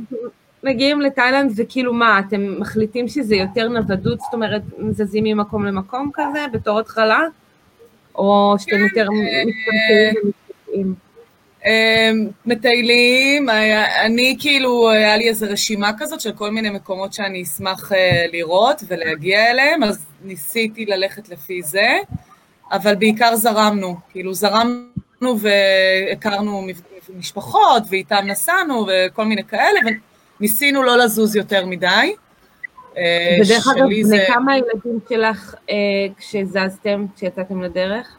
מגיעים 0.62 1.00
לתאילנד 1.00 1.52
וכאילו 1.57 1.93
מה, 1.93 2.19
אתם 2.19 2.61
מחליטים 2.61 3.09
שזה 3.09 3.37
יותר 3.37 3.69
נוודות, 3.69 4.21
זאת 4.21 4.35
אומרת, 4.35 4.62
זזים 4.90 5.25
ממקום 5.25 5.67
למקום 5.67 6.11
כזה, 6.14 6.45
בתור 6.52 6.81
התחלה? 6.81 7.21
או 8.14 8.55
שאתם 8.59 8.79
יותר 8.79 9.07
מתפתחים 9.11 10.14
ומתפתחים? 10.25 11.10
מטיילים, 12.47 13.49
אני 14.05 14.37
כאילו, 14.38 14.90
היה 14.90 15.17
לי 15.17 15.29
איזו 15.29 15.47
רשימה 15.50 15.90
כזאת 15.99 16.21
של 16.21 16.33
כל 16.33 16.50
מיני 16.50 16.71
מקומות 16.71 17.12
שאני 17.12 17.43
אשמח 17.43 17.93
לראות 18.33 18.83
ולהגיע 18.88 19.50
אליהם, 19.50 19.83
אז 19.83 20.07
ניסיתי 20.25 20.87
ללכת 20.87 21.29
לפי 21.29 21.62
זה, 21.62 21.88
אבל 22.73 22.95
בעיקר 22.95 23.37
זרמנו, 23.37 23.97
כאילו 24.11 24.35
זרמנו 24.35 25.37
והכרנו 25.40 26.67
משפחות 27.19 27.83
ואיתם 27.90 28.26
נסענו 28.26 28.87
וכל 28.88 29.25
מיני 29.25 29.45
כאלה, 29.45 29.81
וניסינו 30.40 30.83
לא 30.83 30.99
לזוז 30.99 31.37
יותר 31.37 31.67
מדי. 31.67 32.14
ודרך 33.45 33.69
אגב, 33.76 33.87
זה... 34.02 34.25
כמה 34.26 34.57
ילדים 34.57 34.99
שלך 35.09 35.55
אה, 35.71 35.76
כשזזתם, 36.19 37.07
כשיצאתם 37.17 37.62
לדרך? 37.62 38.17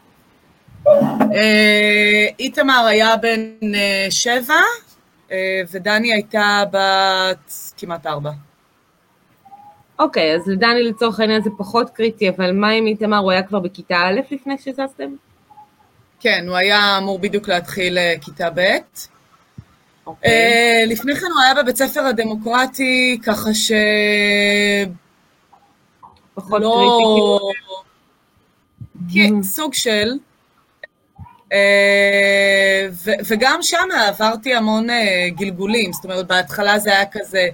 אה, 0.86 2.26
איתמר 2.38 2.84
היה 2.88 3.16
בן 3.16 3.74
אה, 3.74 4.06
שבע, 4.10 4.60
אה, 5.32 5.60
ודני 5.72 6.12
הייתה 6.12 6.62
בת 6.72 7.52
כמעט 7.76 8.06
ארבע. 8.06 8.30
אוקיי, 9.98 10.34
אז 10.34 10.48
לדני 10.48 10.82
לצורך 10.82 11.20
העניין 11.20 11.42
זה 11.42 11.50
פחות 11.58 11.90
קריטי, 11.90 12.28
אבל 12.28 12.52
מה 12.52 12.72
אם 12.72 12.86
איתמר, 12.86 13.18
הוא 13.18 13.30
היה 13.30 13.42
כבר 13.42 13.60
בכיתה 13.60 13.96
א' 13.96 14.20
לפני 14.30 14.58
שזזתם? 14.58 15.14
כן, 16.20 16.44
הוא 16.48 16.56
היה 16.56 16.98
אמור 16.98 17.18
בדיוק 17.18 17.48
להתחיל 17.48 17.98
כיתה 18.20 18.50
ב'. 18.54 18.60
אוקיי. 20.06 20.30
Uh, 20.30 20.90
לפני 20.90 21.14
כן 21.14 21.26
הוא 21.34 21.42
היה 21.42 21.62
בבית 21.62 21.76
ספר 21.76 22.00
הדמוקרטי, 22.00 23.18
ככה 23.26 23.54
ש... 23.54 23.72
פחות 26.34 26.62
לא... 26.62 27.38
קריטי. 27.40 27.58
כאילו. 29.12 29.44
סוג 29.44 29.74
של. 29.74 30.12
ו- 32.92 33.20
וגם 33.26 33.58
שם 33.62 33.88
עברתי 34.08 34.54
המון 34.54 34.90
uh, 34.90 34.92
גלגולים, 35.36 35.92
זאת 35.92 36.04
אומרת, 36.04 36.26
בהתחלה 36.26 36.78
זה 36.78 36.90
היה 36.90 37.06
כזה 37.12 37.48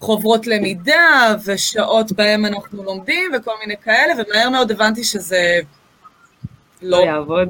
חוברות 0.00 0.46
למידה 0.46 1.34
ושעות 1.44 2.12
בהם 2.12 2.46
אנחנו 2.46 2.84
לומדים 2.84 3.32
וכל 3.36 3.52
מיני 3.60 3.74
כאלה, 3.84 4.12
ומהר 4.14 4.50
מאוד 4.50 4.70
הבנתי 4.70 5.04
שזה 5.04 5.60
לא... 6.82 6.98
לא 6.98 7.04
יעבוד. 7.04 7.48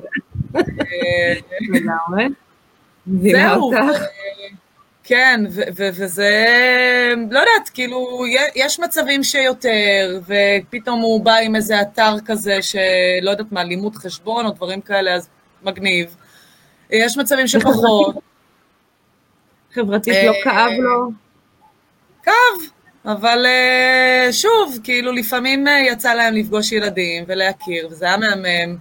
זהו, 3.23 3.73
כן, 5.05 5.41
וזה, 5.77 6.45
לא 7.31 7.39
יודעת, 7.39 7.69
כאילו, 7.75 8.25
יש 8.55 8.81
מצבים 8.81 9.23
שיותר, 9.23 10.21
ופתאום 10.27 11.01
הוא 11.01 11.25
בא 11.25 11.35
עם 11.35 11.57
איזה 11.57 11.81
אתר 11.81 12.15
כזה 12.25 12.59
שלא 12.63 13.31
יודעת 13.31 13.53
מה, 13.53 13.65
לימוד 13.65 13.97
חשבון 13.97 14.47
או 14.47 14.51
דברים 14.51 14.81
כאלה, 14.81 15.15
אז 15.15 15.29
מגניב. 15.65 16.17
יש 16.91 17.17
מצבים 17.17 17.47
שפחות. 17.47 18.17
חברתית 19.75 20.15
לא 20.27 20.33
כאב 20.45 20.71
לו? 20.79 21.11
כאב, 22.23 22.71
אבל 23.05 23.47
אה, 23.47 24.29
שוב, 24.33 24.79
כאילו, 24.85 25.13
לפעמים 25.13 25.69
אה, 25.69 25.81
יצא 25.81 26.15
להם 26.15 26.35
לפגוש 26.35 26.73
ילדים 26.73 27.25
ולהכיר, 27.27 27.89
וזה 27.91 28.07
היה 28.07 28.17
מהמם. 28.17 28.77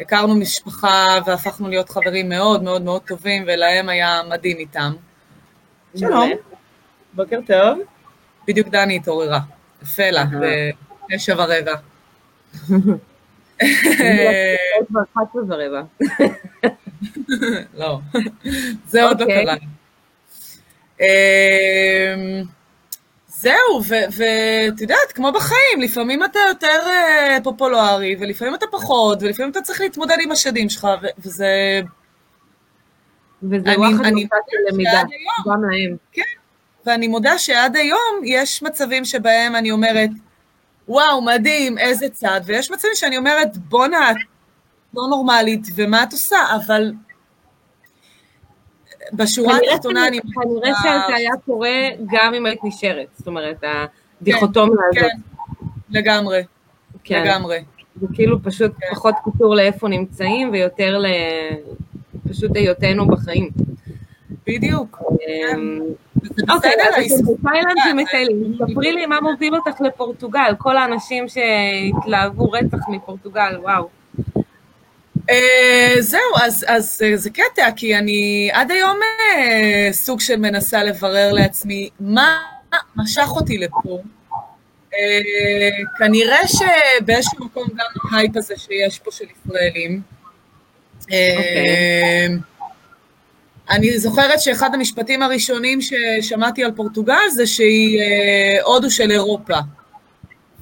הכרנו 0.00 0.34
משפחה 0.34 1.18
והפכנו 1.26 1.68
להיות 1.68 1.88
חברים 1.88 2.28
מאוד 2.28 2.62
מאוד 2.62 2.82
מאוד 2.82 3.02
טובים, 3.02 3.44
ולהם 3.46 3.88
היה 3.88 4.20
מדהים 4.28 4.56
איתם. 4.56 4.92
שלום. 5.96 6.30
בוקר 7.12 7.38
טוב. 7.46 7.78
בדיוק 8.48 8.68
דני 8.68 8.96
התעוררה. 8.96 9.40
יפה 9.82 10.10
לה, 10.10 10.24
בתשע 11.10 11.34
ורבע. 11.38 11.74
לא, 17.80 17.98
זה 18.86 19.04
עוד 19.04 19.20
לא 19.20 19.24
אוקיי. 19.24 19.44
קרה. 19.44 19.56
אמ, 21.00 22.42
זהו, 23.28 23.82
ואת 23.88 24.80
יודעת, 24.80 25.12
כמו 25.14 25.32
בחיים, 25.32 25.80
לפעמים 25.80 26.24
אתה 26.24 26.38
יותר 26.48 26.80
uh, 26.84 27.42
פופולרי, 27.42 28.16
ולפעמים 28.20 28.54
אתה 28.54 28.66
פחות, 28.70 29.22
ולפעמים 29.22 29.50
אתה 29.50 29.60
צריך 29.60 29.80
להתמודד 29.80 30.16
עם 30.24 30.30
השדים 30.30 30.68
שלך, 30.68 30.88
וזה... 31.18 31.80
וזה 33.42 33.70
וואחד 33.76 34.06
נוסף 34.06 34.36
של 34.50 34.74
למידה, 34.74 35.02
גם 35.46 35.64
להם. 35.64 35.96
כן, 36.12 36.22
ואני 36.86 37.08
מודה 37.08 37.38
שעד 37.38 37.76
היום 37.76 38.24
יש 38.24 38.62
מצבים 38.62 39.04
שבהם 39.04 39.56
אני 39.56 39.70
אומרת, 39.70 40.10
וואו, 40.88 41.22
מדהים, 41.22 41.78
איזה 41.78 42.08
צד, 42.08 42.40
ויש 42.44 42.70
מצבים 42.70 42.92
שאני 42.94 43.16
אומרת, 43.16 43.56
בואנה, 43.56 44.10
את 44.10 44.16
לא 44.94 45.02
נורמלית, 45.10 45.66
ומה 45.76 46.02
את 46.02 46.12
עושה? 46.12 46.36
אבל 46.56 46.92
בשורה 49.12 49.56
התחתונה 49.56 50.08
אני... 50.08 50.20
כנראה 50.20 50.78
שזה 50.80 51.14
היה 51.14 51.32
קורה 51.46 51.88
גם 52.10 52.34
אם 52.34 52.46
היית 52.46 52.60
נשארת, 52.64 53.06
זאת 53.18 53.26
אומרת, 53.26 53.64
הדיכוטומיה 54.20 54.76
כן, 54.92 55.00
הזאת. 55.00 55.10
כן, 55.10 55.18
לגמרי, 55.90 56.42
כן. 57.04 57.22
לגמרי. 57.24 57.64
זה 58.00 58.06
כאילו 58.14 58.42
פשוט 58.42 58.72
כן. 58.80 58.86
פחות 58.94 59.14
קשור 59.24 59.54
לאיפה 59.54 59.88
נמצאים 59.88 60.52
ויותר 60.52 60.98
ל... 60.98 61.06
פשוט 62.28 62.56
היותנו 62.56 63.06
בחיים. 63.06 63.50
בדיוק. 64.46 65.02
אמ, 65.28 65.80
אוקיי, 66.50 66.72
אז 66.96 67.22
בתאילנד 67.22 67.76
זה 67.88 67.94
מטיילים. 67.94 68.58
ספרי 68.70 68.92
לי 68.92 69.06
מה 69.06 69.20
מוביל 69.20 69.54
אותך 69.54 69.80
לפורטוגל, 69.80 70.54
כל 70.58 70.76
האנשים 70.76 71.26
שהתלהבו 71.28 72.50
רצח 72.50 72.88
מפורטוגל, 72.88 73.58
וואו. 73.62 73.88
Uh, 75.30 76.00
זהו, 76.00 76.20
אז, 76.42 76.64
אז 76.68 77.02
uh, 77.02 77.16
זה 77.16 77.30
קטע, 77.30 77.70
כי 77.76 77.98
אני 77.98 78.50
עד 78.52 78.70
היום 78.70 78.96
uh, 78.96 79.92
סוג 79.92 80.20
של 80.20 80.36
מנסה 80.36 80.82
לברר 80.82 81.32
לעצמי 81.32 81.88
מה 82.00 82.38
משך 82.96 83.28
אותי 83.30 83.58
לפה. 83.58 83.98
Uh, 84.90 84.94
כנראה 85.98 86.38
שבאיזשהו 86.48 87.44
מקום 87.44 87.68
גם 87.68 87.86
ההייפ 88.12 88.36
הזה 88.36 88.54
שיש 88.56 88.98
פה 88.98 89.10
של 89.10 89.24
ישראלים. 89.24 90.00
Okay. 91.00 91.04
אוקיי. 91.04 92.53
אני 93.70 93.98
זוכרת 93.98 94.40
שאחד 94.40 94.74
המשפטים 94.74 95.22
הראשונים 95.22 95.78
ששמעתי 95.80 96.64
על 96.64 96.72
פורטוגל 96.72 97.28
זה 97.34 97.46
שהיא 97.46 98.00
אה, 98.00 98.62
הודו 98.64 98.90
של 98.90 99.10
אירופה. 99.10 99.54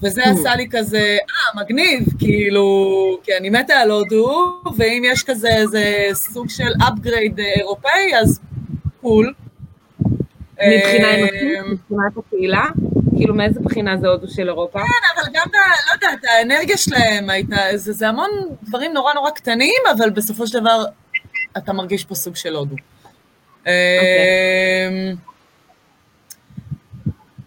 וזה 0.02 0.24
Hmm. 0.24 0.28
עשה 0.28 0.56
לי 0.56 0.68
כזה, 0.70 0.98
אה, 0.98 1.62
מגניב, 1.62 2.04
כאילו, 2.18 2.64
כי 3.22 3.36
אני 3.36 3.50
מתה 3.50 3.74
על 3.74 3.90
הודו, 3.90 4.60
ואם 4.76 5.02
יש 5.06 5.22
כזה 5.22 5.48
איזה 5.48 6.08
סוג 6.12 6.50
של 6.50 6.72
upgrade 6.80 7.38
אה, 7.40 7.52
אירופאי, 7.56 8.16
אז 8.20 8.40
קול. 9.00 9.34
מבחינה 10.52 11.08
אה, 11.08 11.18
אנושית, 11.18 11.42
מבחינת 11.70 12.12
הקהילה? 12.18 12.64
כאילו 13.16 13.34
מאיזה 13.34 13.60
בחינה 13.60 13.96
זה 13.96 14.08
הודו 14.08 14.28
של 14.28 14.48
אירופה? 14.48 14.78
כן, 14.78 15.20
אבל 15.20 15.30
גם, 15.32 15.46
לא 15.52 15.92
יודעת, 15.94 16.24
האנרגיה 16.24 16.76
שלהם, 16.76 17.30
הייתה, 17.30 17.56
זה, 17.74 17.92
זה 17.92 18.08
המון 18.08 18.30
דברים 18.62 18.92
נורא 18.92 19.14
נורא 19.14 19.30
קטנים, 19.30 19.82
אבל 19.96 20.10
בסופו 20.10 20.46
של 20.46 20.60
דבר 20.60 20.84
אתה 21.58 21.72
מרגיש 21.72 22.04
פה 22.04 22.14
סוג 22.14 22.36
של 22.36 22.56
הודו. 22.56 22.76
אמ, 23.66 23.72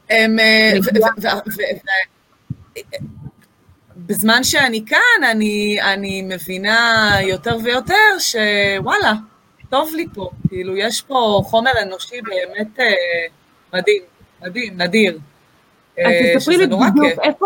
הם, 0.10 0.40
אה, 0.40 0.72
בזמן 3.98 4.44
שאני 4.44 4.84
כאן, 4.88 5.24
אני, 5.32 5.78
אני 5.82 6.22
מבינה 6.22 7.10
יותר 7.22 7.58
ויותר 7.64 7.94
שוואלה, 8.20 9.14
טוב 9.70 9.92
לי 9.96 10.06
פה. 10.14 10.30
כאילו, 10.50 10.78
יש 10.78 11.02
פה 11.02 11.42
חומר 11.46 11.72
אנושי 11.82 12.22
באמת 12.22 12.80
אה, 12.80 12.94
מדהים, 13.74 14.02
מדהים, 14.42 14.82
נדיר. 14.82 15.20
אז 15.98 16.06
אה, 16.06 16.34
תספרי 16.38 16.58
לי 16.58 16.66
בדיוק. 16.68 17.20
איפה- 17.24 17.46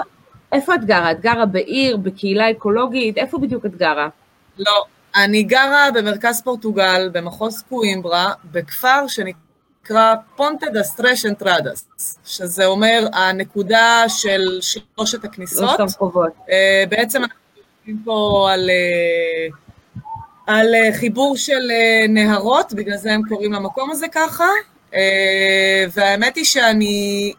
איפה 0.51 0.75
את 0.75 0.85
גרה? 0.85 1.11
את 1.11 1.21
גרה 1.21 1.45
בעיר, 1.45 1.97
בקהילה 1.97 2.51
אקולוגית? 2.51 3.17
איפה 3.17 3.37
בדיוק 3.37 3.65
את 3.65 3.75
גרה? 3.75 4.09
לא, 4.57 4.85
אני 5.15 5.43
גרה 5.43 5.91
במרכז 5.93 6.41
פורטוגל, 6.41 7.09
במחוז 7.13 7.63
קוימברה, 7.69 8.33
בכפר 8.51 9.07
שנקרא 9.07 10.15
פונטה 10.35 10.65
דס 10.69 10.83
טרש 10.83 11.25
אנטרדס, 11.25 11.87
שזה 12.25 12.65
אומר 12.65 13.07
הנקודה 13.13 14.03
של 14.07 14.59
שלושת 14.61 15.25
הכניסות. 15.25 15.79
אה, 16.49 16.83
בעצם 16.89 17.21
אנחנו 17.21 17.37
מדברים 17.57 18.01
פה 18.05 18.49
על, 18.51 18.69
אה, 18.69 19.47
על 20.47 20.75
אה, 20.75 20.89
חיבור 20.93 21.37
של 21.37 21.71
נהרות, 22.09 22.73
בגלל 22.73 22.97
זה 22.97 23.13
הם 23.13 23.21
קוראים 23.29 23.53
למקום 23.53 23.91
הזה 23.91 24.07
ככה, 24.11 24.47
והאמת 25.93 26.35
היא 26.35 26.45
שאני 26.45 27.33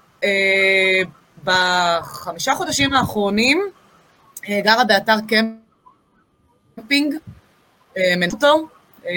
בחמישה 1.45 2.55
חודשים 2.55 2.93
האחרונים 2.93 3.62
גרה 4.49 4.85
באתר 4.85 5.17
קמפינג, 6.77 7.15
אה, 7.97 8.14
מנטו, 8.16 8.68
אה, 9.06 9.12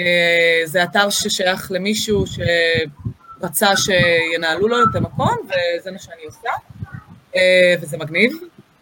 זה 0.64 0.82
אתר 0.82 1.10
ששייך 1.10 1.72
למישהו 1.72 2.24
שרצה 3.40 3.68
שינהלו 3.76 4.68
לו 4.68 4.76
את 4.82 4.96
המקום, 4.96 5.36
וזה 5.44 5.90
מה 5.90 5.98
שאני 5.98 6.22
עושה, 6.24 6.48
אה, 7.36 7.74
וזה 7.80 7.98
מגניב. 7.98 8.32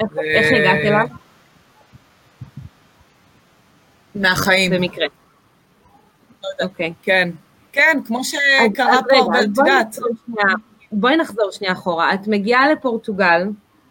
איך- 0.00 0.48
הגעת 0.56 0.80
אליו? 0.84 1.06
מהחיים. 4.14 4.70
במקרה. 4.70 5.06
אוקיי. 6.62 6.92
כן, 7.02 7.28
כן, 7.72 7.98
כמו 8.06 8.24
שקרה 8.24 9.00
פה 9.10 9.40
את 9.40 9.46
יודעת. 9.58 9.96
בואי 10.92 11.16
נחזור 11.16 11.50
שנייה 11.52 11.72
אחורה. 11.72 12.14
את 12.14 12.26
מגיעה 12.26 12.72
לפורטוגל, 12.72 13.42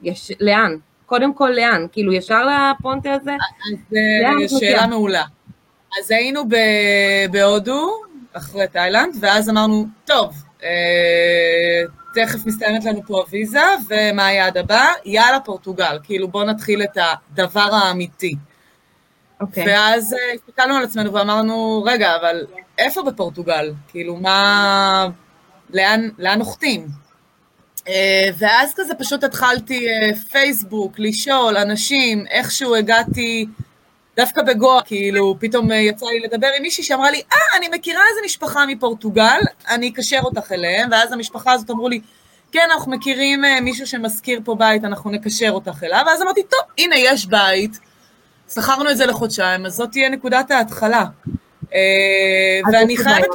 יש, 0.04 0.32
לאן? 0.40 0.76
קודם 1.06 1.34
כל 1.34 1.50
לאן? 1.56 1.86
כאילו 1.92 2.14
ישר 2.14 2.42
לפונטה 2.80 3.12
הזה? 3.14 3.32
אז 3.32 3.96
אה, 3.98 4.60
שאלה? 4.60 4.88
מעולה. 4.88 5.24
אז 6.00 6.12
היינו 6.12 6.50
ב- 6.50 7.32
בהודו, 7.32 8.02
אחרי 8.34 8.68
תאילנד, 8.68 9.16
ואז 9.20 9.50
אמרנו, 9.50 9.86
טוב, 10.06 10.34
אה, 10.64 11.84
תכף 12.14 12.46
מסתיימת 12.46 12.86
לנו 12.86 13.02
פה 13.08 13.18
הוויזה, 13.18 13.64
ומה 13.90 14.26
היעד 14.26 14.58
הבא? 14.58 14.86
יאללה, 15.06 15.40
פורטוגל. 15.40 16.00
כאילו, 16.04 16.28
בואו 16.28 16.44
נתחיל 16.44 16.84
את 16.84 16.98
הדבר 16.98 17.70
האמיתי. 17.74 18.36
אוקיי. 19.42 19.64
ואז 19.68 20.14
אה, 20.14 20.34
הסתכלנו 20.36 20.76
על 20.76 20.84
עצמנו 20.84 21.14
ואמרנו, 21.14 21.84
רגע, 21.86 22.16
אבל 22.16 22.46
איפה 22.78 23.04
בפורטוגל? 23.04 23.74
כאילו, 23.88 24.16
מה... 24.16 25.08
לאן, 25.74 26.10
לאן 26.18 26.40
נוחתים? 26.40 26.88
אה, 27.88 28.30
ואז 28.38 28.74
כזה 28.76 28.94
פשוט 28.96 29.24
התחלתי 29.24 29.88
אה, 29.90 30.16
פייסבוק, 30.16 31.00
לשאול 31.00 31.58
אנשים, 31.58 32.28
איכשהו 32.28 32.76
הגעתי 32.76 33.46
דווקא 34.18 34.42
בגואה, 34.42 34.82
כאילו, 34.82 35.36
פתאום 35.40 35.72
אה, 35.72 35.78
יצא 35.78 36.06
לי 36.06 36.20
לדבר 36.20 36.48
עם 36.58 36.62
מישהי 36.62 36.84
שאמרה 36.84 37.12
לי, 37.12 37.22
אה, 37.32 37.58
אני 37.58 37.68
מכירה 37.78 38.02
איזה 38.10 38.22
משפחה 38.26 38.66
מפורטוגל, 38.66 39.40
אני 39.70 39.90
אקשר 39.90 40.20
אותך 40.24 40.52
אליהם, 40.52 40.90
ואז 40.92 41.12
המשפחה 41.12 41.52
הזאת 41.52 41.70
אמרו 41.70 41.90
לי, 41.90 42.02
כן, 42.52 42.68
אנחנו 42.72 42.92
מכירים 42.92 43.46
אה, 43.46 43.62
מישהו 43.62 43.88
שמשכיר 43.88 44.42
פה 44.44 44.56
בית, 44.56 44.84
אנחנו 44.84 45.12
נקשר 45.12 45.50
אותך 45.52 45.84
אליו, 45.84 46.04
ואז 46.08 46.22
אמרתי, 46.22 46.44
טוב, 46.44 46.60
הנה, 46.78 46.96
יש 46.96 47.26
בית, 47.26 47.80
שכרנו 48.54 48.90
את 48.92 48.98
זה 48.98 49.06
לחודשיים, 49.06 49.66
אז 49.66 49.74
זאת 49.74 49.92
תהיה 49.92 50.10
נקודת 50.10 50.52
ההתחלה. 50.52 51.06
אה, 51.74 51.80
ואני 52.74 52.98
חייבת? 52.98 53.28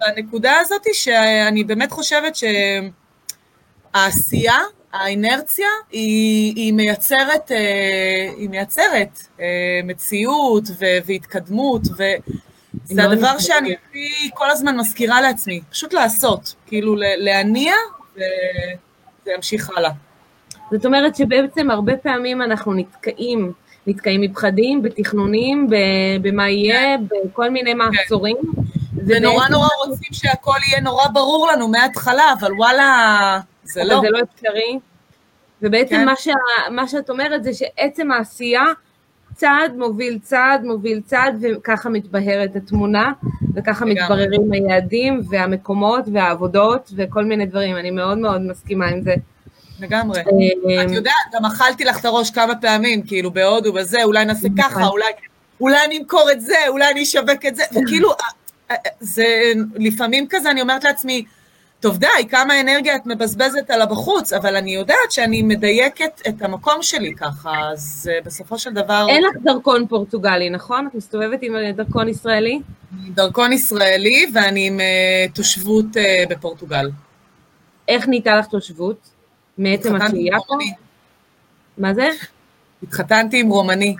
בנקודה 0.00 0.58
הזאת 0.60 0.86
שאני 0.92 1.64
באמת 1.64 1.92
חושבת 1.92 2.36
שהעשייה, 3.94 4.58
האינרציה, 5.00 5.66
היא, 5.90 6.52
היא 6.56 6.72
מייצרת, 6.72 7.52
אה, 7.52 7.56
היא 8.36 8.48
מייצרת 8.50 9.18
אה, 9.40 9.44
מציאות 9.84 10.64
ו- 10.78 10.98
והתקדמות, 11.06 11.82
וזה 11.92 13.02
הדבר 13.04 13.14
מתחברת. 13.14 13.40
שאני 13.40 13.74
כל 14.34 14.50
הזמן 14.50 14.76
מזכירה 14.76 15.20
לעצמי, 15.20 15.60
פשוט 15.70 15.92
לעשות, 15.94 16.54
כאילו 16.66 16.94
להניע 16.98 17.74
וזה 18.16 18.22
ימשיך 19.36 19.70
הלאה. 19.76 19.90
זאת 20.72 20.86
אומרת 20.86 21.16
שבעצם 21.16 21.70
הרבה 21.70 21.96
פעמים 21.96 22.42
אנחנו 22.42 22.74
נתקעים, 22.74 23.52
נתקעים 23.86 24.20
מפחדים, 24.20 24.82
בתכנונים, 24.82 25.68
במה 26.22 26.48
יהיה, 26.50 26.96
בכל 27.24 27.50
מיני 27.50 27.74
מעצורים. 27.74 28.36
ונורא 29.06 29.34
ובעצם- 29.36 29.52
נורא 29.52 29.68
רוצים 29.86 30.08
שהכל 30.12 30.58
יהיה 30.68 30.80
נורא 30.80 31.08
ברור 31.08 31.48
לנו 31.52 31.68
מההתחלה, 31.68 32.32
אבל 32.40 32.52
וואלה, 32.52 33.40
זה 33.66 33.84
לא. 33.84 34.00
זה 34.00 34.10
לא 34.10 34.18
אפשרי. 34.22 34.78
ובעצם 35.62 35.96
כן. 35.96 36.04
מה, 36.04 36.16
שה, 36.16 36.32
מה 36.70 36.88
שאת 36.88 37.10
אומרת 37.10 37.44
זה 37.44 37.54
שעצם 37.54 38.10
העשייה, 38.10 38.64
צעד 39.34 39.76
מוביל 39.76 40.18
צעד, 40.22 40.64
מוביל 40.64 41.00
צעד, 41.00 41.44
וככה 41.56 41.88
מתבהרת 41.88 42.56
התמונה, 42.56 43.12
וככה 43.54 43.84
לגמרי. 43.84 44.02
מתבררים 44.02 44.52
היעדים 44.52 45.20
והמקומות 45.28 46.04
והעבודות 46.12 46.92
וכל 46.96 47.24
מיני 47.24 47.46
דברים. 47.46 47.76
אני 47.76 47.90
מאוד 47.90 48.18
מאוד 48.18 48.40
מסכימה 48.40 48.86
עם 48.86 49.02
זה. 49.02 49.14
לגמרי. 49.80 50.20
אה, 50.20 50.84
את 50.84 50.90
יודעת, 50.90 51.14
גם 51.32 51.44
אכלתי 51.44 51.84
לך 51.84 52.00
את 52.00 52.04
הראש 52.04 52.30
כמה 52.30 52.56
פעמים, 52.56 53.02
כאילו 53.02 53.30
בהודו 53.30 53.74
וזה, 53.74 54.04
אולי 54.04 54.24
נעשה 54.24 54.48
נכון. 54.48 54.70
ככה, 54.70 54.86
אולי, 54.86 55.04
אולי 55.60 55.84
אני 55.84 55.98
אמכור 55.98 56.28
את 56.32 56.40
זה, 56.40 56.56
אולי 56.68 56.90
אני 56.90 57.02
אשווק 57.02 57.46
את 57.48 57.56
זה, 57.56 57.62
וכאילו, 57.70 58.10
אה, 58.10 58.16
אה, 58.70 58.76
זה 59.00 59.52
לפעמים 59.74 60.26
כזה, 60.30 60.50
אני 60.50 60.60
אומרת 60.60 60.84
לעצמי, 60.84 61.24
טוב 61.86 61.98
די, 61.98 62.28
כמה 62.30 62.60
אנרגיה 62.60 62.96
את 62.96 63.06
מבזבזת 63.06 63.70
עליו 63.70 63.86
בחוץ, 63.90 64.32
אבל 64.32 64.56
אני 64.56 64.74
יודעת 64.74 65.10
שאני 65.10 65.42
מדייקת 65.42 66.22
את 66.28 66.42
המקום 66.42 66.82
שלי 66.82 67.14
ככה, 67.14 67.50
אז 67.72 68.10
אה, 68.12 68.18
בסופו 68.24 68.58
של 68.58 68.72
דבר, 68.72 69.06
אין 69.08 69.22
לך 69.22 69.36
דרכון 69.42 69.86
פורטוגלי, 69.86 70.50
נכון? 70.50 70.86
את 70.86 70.94
מסתובבת 70.94 71.38
עם 71.42 71.54
דרכון 71.76 72.08
ישראלי? 72.08 72.60
דרכון 72.92 73.52
ישראלי 73.52 74.26
ואני 74.34 74.66
עם 74.66 74.80
אה, 74.80 75.26
תושבות 75.34 75.96
אה, 75.96 76.24
בפורטוגל. 76.30 76.90
איך 77.88 78.08
נהייתה 78.08 78.36
לך 78.36 78.46
תושבות? 78.46 79.08
מעצם 79.58 79.96
השהייה 79.96 80.38
פה? 80.46 80.54
מה 81.78 81.94
זה? 81.94 82.08
התחתנתי 82.82 83.40
עם 83.40 83.48
רומני. 83.48 83.96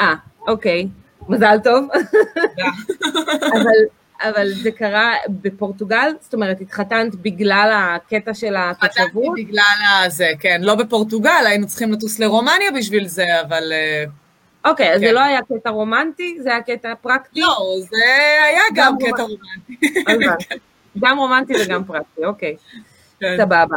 אה, 0.00 0.14
אוקיי. 0.48 0.88
מזל 1.28 1.56
טוב. 1.64 1.88
אבל, 3.52 4.01
אבל 4.22 4.48
זה 4.62 4.70
קרה 4.70 5.12
בפורטוגל? 5.28 6.12
זאת 6.20 6.34
אומרת, 6.34 6.60
התחתנת 6.60 7.14
בגלל 7.14 7.70
הקטע 7.74 8.34
של 8.34 8.54
התחתנתי 8.58 9.00
התושבות? 9.00 9.34
בגלל 9.36 9.62
הזה, 10.04 10.28
כן, 10.40 10.60
לא 10.64 10.74
בפורטוגל, 10.74 11.44
היינו 11.46 11.66
צריכים 11.66 11.92
לטוס 11.92 12.18
לרומניה 12.18 12.70
בשביל 12.76 13.08
זה, 13.08 13.24
אבל 13.40 13.72
אה, 13.72 14.04
אוקיי, 14.70 14.92
אז 14.92 15.00
כן. 15.00 15.06
זה 15.06 15.12
לא 15.12 15.20
היה 15.20 15.40
קטע 15.42 15.70
רומנטי, 15.70 16.36
זה 16.42 16.50
היה 16.50 16.62
קטע 16.62 16.94
פרקטי? 16.94 17.40
לא, 17.40 17.74
זה 17.80 17.96
היה 18.48 18.62
גם 18.74 18.98
גם 19.00 19.10
קטע 19.10 19.22
רומנטי. 19.22 20.02
הבנתי. 20.08 20.44
גם 21.02 21.18
רומנטי 21.18 21.52
וגם 21.64 21.84
פרקטי, 21.84 22.24
אוקיי, 22.24 22.56
כן. 23.20 23.36
סבבה. 23.38 23.76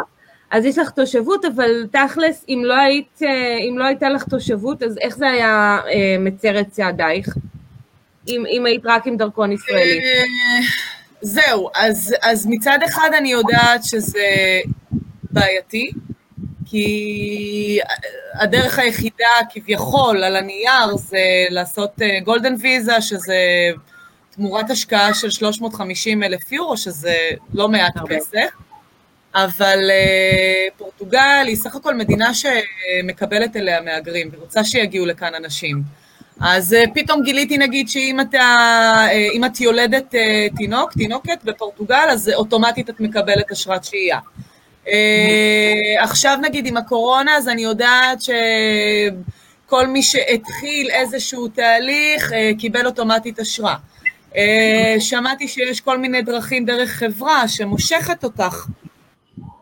אז 0.52 0.66
יש 0.66 0.78
לך 0.78 0.90
תושבות, 0.90 1.46
אבל 1.46 1.88
תכלס, 1.92 2.46
אם 2.50 2.62
לא, 2.66 2.74
היית, 2.74 3.20
אה, 3.24 3.58
אם 3.70 3.78
לא 3.78 3.84
הייתה 3.84 4.10
לך 4.10 4.24
תושבות, 4.24 4.84
אז 4.84 4.98
איך 4.98 5.18
זה 5.18 5.28
היה 5.30 5.80
אה, 5.88 6.16
מצר 6.20 6.60
את 6.60 6.70
צעדייך? 6.70 7.38
אם, 8.28 8.44
אם 8.50 8.66
היית 8.66 8.82
רק 8.86 9.08
עם 9.08 9.18
דרכון 9.18 9.52
ישראלי. 9.52 10.00
אה, 10.00 10.24
זהו, 11.22 11.70
אז, 11.76 12.16
אז 12.22 12.46
מצד 12.50 12.80
אחד 12.86 13.10
אני 13.18 13.32
יודעת 13.32 13.84
שזה 13.84 14.60
בעייתי, 15.32 15.92
כי 16.66 17.80
הדרך 18.34 18.80
היחידה 18.80 19.36
כביכול 19.50 20.24
על 20.24 20.36
הנייר 20.36 20.96
זה 20.96 21.46
לעשות 21.50 21.92
גולדן 22.24 22.56
ויזה, 22.60 23.02
שזה, 23.02 23.38
את 24.30 24.36
תמורת 24.36 24.70
השקעה 24.70 25.14
של 25.14 25.30
350 25.30 26.24
אלף 26.24 26.52
יורו, 26.52 26.78
שזה 26.78 27.16
לא 27.54 27.70
מעט. 27.70 27.94
כסף. 28.10 28.50
אבל 29.36 29.80
uh, 29.90 30.74
פורטוגל 30.78 31.44
היא 31.48 31.56
סך 31.56 31.76
הכל 31.76 31.96
מדינה 31.96 32.32
שמקבלת 32.34 33.56
אליה 33.56 33.82
מהגרים 33.82 34.30
ורוצה 34.34 34.64
שיגיעו 34.64 35.06
לכאן 35.06 35.36
אנשים. 35.36 36.05
אז 36.42 36.74
uh, 36.74 36.90
פתאום 36.94 37.24
גיליתי 37.24 37.58
נגיד 37.58 37.90
שאם 37.90 38.20
אתה, 38.20 38.58
uh, 39.08 39.12
אם 39.34 39.46
את 39.46 39.62
יולדת 39.62 40.14
uh, 40.14 40.58
תינוק, 40.58 40.94
תינוקת 40.94 41.44
בפורטוגל, 41.44 42.08
אז 42.10 42.32
אוטומטית 42.36 42.90
את 42.90 43.00
מקבלת 43.00 43.52
אשרת 43.52 43.84
שהייה. 43.84 44.20
עכשיו 46.02 46.38
נגיד 46.42 46.66
עם 46.66 46.78
הקורונה, 46.78 47.38
אז 47.38 47.50
אני 47.50 47.62
יודעת 47.62 48.22
שכל 48.22 49.88
מי 49.88 50.04
שהתחיל 50.04 50.90
איזשהו 50.92 51.48
תהליך 51.48 52.32
קיבל 52.58 52.86
אוטומטית 52.86 53.40
אשרה. 53.40 53.76
שמעתי 55.00 55.48
שיש 55.48 55.82
כל 55.82 55.98
מיני 55.98 56.22
דרכים 56.22 56.66
דרך 56.66 56.90
חברה 56.90 57.48
שמושכת 57.48 58.24
אותך 58.24 58.66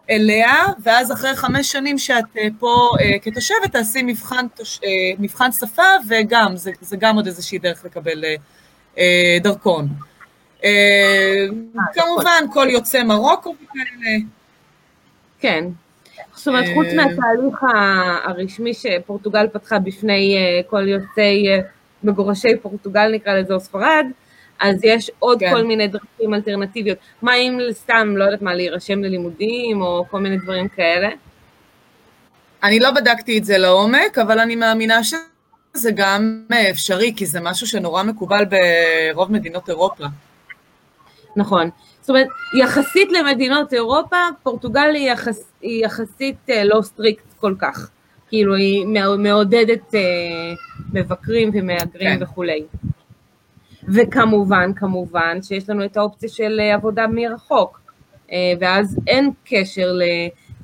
אליה, 0.10 0.66
ואז 0.84 1.12
אחרי 1.12 1.36
חמש 1.36 1.72
שנים 1.72 1.98
שאת 1.98 2.24
אה, 2.38 2.48
פה 2.60 2.92
אה, 3.02 3.20
כתושבת, 3.20 3.72
תעשי 3.72 4.02
מבחן, 4.04 4.46
אה, 4.84 4.90
מבחן 5.20 5.52
שפה, 5.52 5.84
וגם, 6.10 6.58
זה, 6.58 6.72
זה 6.82 6.98
גם 6.98 7.16
עוד 7.16 7.28
איזושהי 7.28 7.58
דרך 7.58 7.86
לקבל 7.86 8.24
דרכון. 9.42 9.88
כמובן, 11.94 12.44
כל 12.54 12.68
יוצא 12.70 13.04
מרוקו 13.04 13.56
וכאלה. 13.64 14.20
כן. 15.40 15.66
זאת 16.36 16.48
אומרת, 16.48 16.66
חוץ 16.74 16.88
מהתהליך 16.88 17.64
הרשמי 18.24 18.74
שפורטוגל 18.74 19.48
פתחה 19.48 19.80
בפני 19.80 20.38
כל 20.70 20.88
יוצאי 20.88 21.48
מגורשי 22.04 22.58
פורטוגל, 22.62 23.12
נקרא 23.12 23.34
לזה, 23.34 23.54
או 23.54 23.60
ספרד, 23.60 24.06
אז 24.64 24.80
יש 24.84 25.12
עוד 25.20 25.40
כן. 25.40 25.52
כל 25.54 25.64
מיני 25.64 25.88
דרכים 25.88 26.34
אלטרנטיביות. 26.34 26.98
מה 27.22 27.36
אם 27.36 27.60
סתם, 27.72 28.14
לא 28.18 28.24
יודעת 28.24 28.42
מה, 28.42 28.54
להירשם 28.56 29.04
ללימודים 29.04 29.82
או 29.82 30.06
כל 30.12 30.20
מיני 30.20 30.38
דברים 30.38 30.68
כאלה? 30.68 31.10
אני 32.64 32.80
לא 32.80 32.92
בדקתי 32.92 33.38
את 33.38 33.46
זה 33.46 33.58
לעומק, 33.58 34.18
אבל 34.18 34.40
אני 34.40 34.56
מאמינה 34.56 35.04
שזה 35.04 35.92
גם 35.96 36.46
אפשרי, 36.72 37.14
כי 37.16 37.26
זה 37.26 37.40
משהו 37.42 37.68
שנורא 37.68 38.04
מקובל 38.04 38.44
ברוב 38.46 39.32
מדינות 39.32 39.70
אירופה. 39.70 40.06
נכון. 41.36 41.70
זאת 42.02 42.10
אומרת, 42.10 42.28
יחסית 42.60 43.12
למדינות 43.12 43.74
אירופה, 43.74 44.18
פורטוגל 44.44 44.96
היא, 44.96 45.12
יחס, 45.12 45.44
היא 45.62 45.86
יחסית 45.86 46.38
אה, 46.50 46.64
לא 46.64 46.82
strict 46.82 47.34
כל 47.40 47.56
כך. 47.60 47.90
כאילו, 48.30 48.56
היא 48.56 48.86
מעודדת 49.18 49.96
אה, 49.96 50.00
מבקרים 50.94 51.52
ומהגרים 51.54 52.18
כן. 52.18 52.24
וכולי. 52.24 52.64
וכמובן, 53.88 54.72
כמובן, 54.76 55.42
שיש 55.42 55.70
לנו 55.70 55.86
את 55.86 55.98
האופציה 55.98 56.30
של 56.30 56.60
אה, 56.60 56.74
עבודה 56.74 57.08
מרחוק, 57.08 57.82
אה, 58.32 58.54
ואז 58.60 58.98
אין 59.08 59.32
קשר 59.46 59.92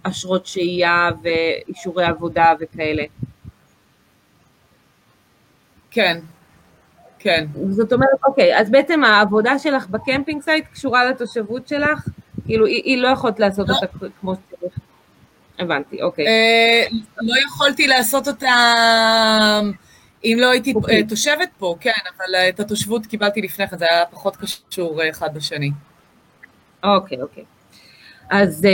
לאשרות 0.05 0.45
שהייה 0.45 1.09
ואישורי 1.23 2.05
עבודה 2.05 2.53
וכאלה. 2.59 3.03
כן, 5.91 6.19
כן. 7.19 7.45
זאת 7.69 7.93
אומרת, 7.93 8.09
אוקיי, 8.27 8.59
אז 8.59 8.71
בעצם 8.71 9.03
העבודה 9.03 9.59
שלך 9.59 9.87
ב 9.87 9.94
camping 9.94 10.41
site 10.41 10.65
קשורה 10.73 11.05
לתושבות 11.05 11.67
שלך? 11.67 12.07
כאילו, 12.45 12.65
היא, 12.65 12.81
היא 12.83 12.97
לא 12.97 13.07
יכולת 13.07 13.39
לעשות 13.39 13.69
לא. 13.69 13.73
אותה 13.73 13.87
כמו 14.21 14.35
שצריך. 14.35 14.79
הבנתי, 15.59 16.01
אוקיי. 16.01 16.27
אה, 16.27 16.87
לא 17.21 17.33
יכולתי 17.47 17.87
לעשות 17.87 18.27
אותה... 18.27 18.53
אם 20.23 20.37
לא 20.39 20.51
הייתי 20.51 20.71
אוקיי. 20.71 20.75
אוקיי. 20.75 21.01
אה, 21.01 21.07
תושבת 21.07 21.49
פה, 21.57 21.75
כן, 21.79 21.91
אבל 22.17 22.35
אה, 22.35 22.49
את 22.49 22.59
התושבות 22.59 23.05
קיבלתי 23.05 23.41
לפני 23.41 23.67
כן, 23.67 23.77
זה 23.77 23.85
היה 23.91 24.05
פחות 24.05 24.35
קשור 24.35 25.01
אה, 25.01 25.09
אחד 25.09 25.33
בשני. 25.33 25.71
אוקיי, 26.83 27.21
אוקיי. 27.21 27.43
אז, 28.29 28.67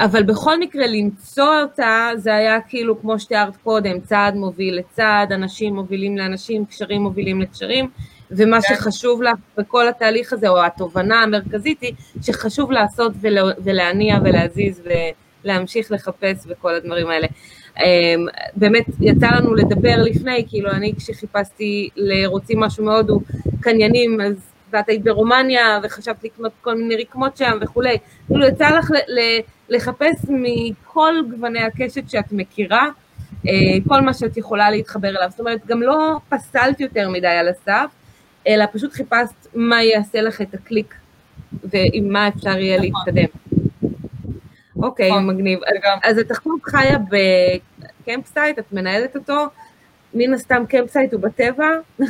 אבל 0.00 0.22
בכל 0.22 0.60
מקרה 0.60 0.86
למצוא 0.86 1.60
אותה, 1.62 2.10
זה 2.16 2.34
היה 2.34 2.60
כאילו, 2.60 3.00
כמו 3.00 3.18
שתיארת 3.18 3.56
קודם, 3.56 4.00
צעד 4.00 4.34
מוביל 4.34 4.78
לצעד, 4.78 5.32
אנשים 5.32 5.74
מובילים 5.74 6.18
לאנשים, 6.18 6.66
קשרים 6.66 7.02
מובילים 7.02 7.40
לקשרים, 7.40 7.90
ומה 8.30 8.58
כן. 8.62 8.74
שחשוב 8.74 9.22
לך 9.22 9.36
בכל 9.56 9.88
התהליך 9.88 10.32
הזה, 10.32 10.48
או 10.48 10.64
התובנה 10.64 11.22
המרכזית 11.22 11.80
היא, 11.80 11.94
שחשוב 12.22 12.70
לעשות 12.72 13.12
ולהניע 13.64 14.18
ולהזיז 14.24 14.82
ולהמשיך 15.44 15.92
לחפש 15.92 16.44
וכל 16.48 16.74
הדברים 16.74 17.10
האלה. 17.10 17.26
אמ, 17.84 18.26
באמת 18.56 18.84
יצא 19.00 19.26
לנו 19.26 19.54
לדבר 19.54 19.96
לפני, 19.96 20.44
כאילו 20.48 20.70
אני 20.70 20.92
כשחיפשתי 20.96 21.88
לרוצים 21.96 22.60
משהו 22.60 22.84
מהודו, 22.84 23.20
קניינים, 23.60 24.20
אז 24.20 24.34
ואת 24.72 24.88
היית 24.88 25.04
ברומניה 25.04 25.80
וחשבת 25.82 26.24
לקנות 26.24 26.52
כל 26.60 26.74
מיני 26.74 26.96
רקמות 26.96 27.36
שם 27.36 27.58
וכולי, 27.60 27.96
כאילו 28.26 28.46
יצא 28.46 28.68
לך 28.68 28.90
לחפש 29.68 30.24
מכל 30.28 31.14
גווני 31.30 31.60
הקשת 31.60 32.10
שאת 32.10 32.32
מכירה, 32.32 32.86
אה, 33.48 33.52
כל 33.88 34.00
מה 34.00 34.14
שאת 34.14 34.36
יכולה 34.36 34.70
להתחבר 34.70 35.08
אליו, 35.08 35.28
זאת 35.30 35.40
אומרת 35.40 35.66
גם 35.66 35.82
לא 35.82 36.16
פסלת 36.28 36.80
יותר 36.80 37.08
מדי 37.08 37.26
על 37.26 37.48
הסף, 37.48 37.90
אלא 38.48 38.64
פשוט 38.72 38.92
חיפשת 38.92 39.46
מה 39.54 39.82
יעשה 39.82 40.20
לך 40.20 40.40
את 40.40 40.54
הקליק 40.54 40.94
ועם 41.64 42.12
מה 42.12 42.28
אפשר 42.28 42.58
יהיה 42.58 42.78
נכון. 42.78 42.90
להתקדם. 43.06 43.47
אוקיי, 44.78 45.10
נכון. 45.10 45.26
מגניב. 45.26 45.58
אז 46.04 46.18
עכשיו 46.18 46.52
חיה 46.62 46.98
ב 46.98 47.14
campsite, 47.14 48.58
את 48.58 48.72
מנהלת 48.72 49.16
אותו, 49.16 49.46
מן 50.14 50.34
הסתם 50.34 50.64
campsite 50.68 51.12
הוא 51.12 51.20
בטבע, 51.20 51.68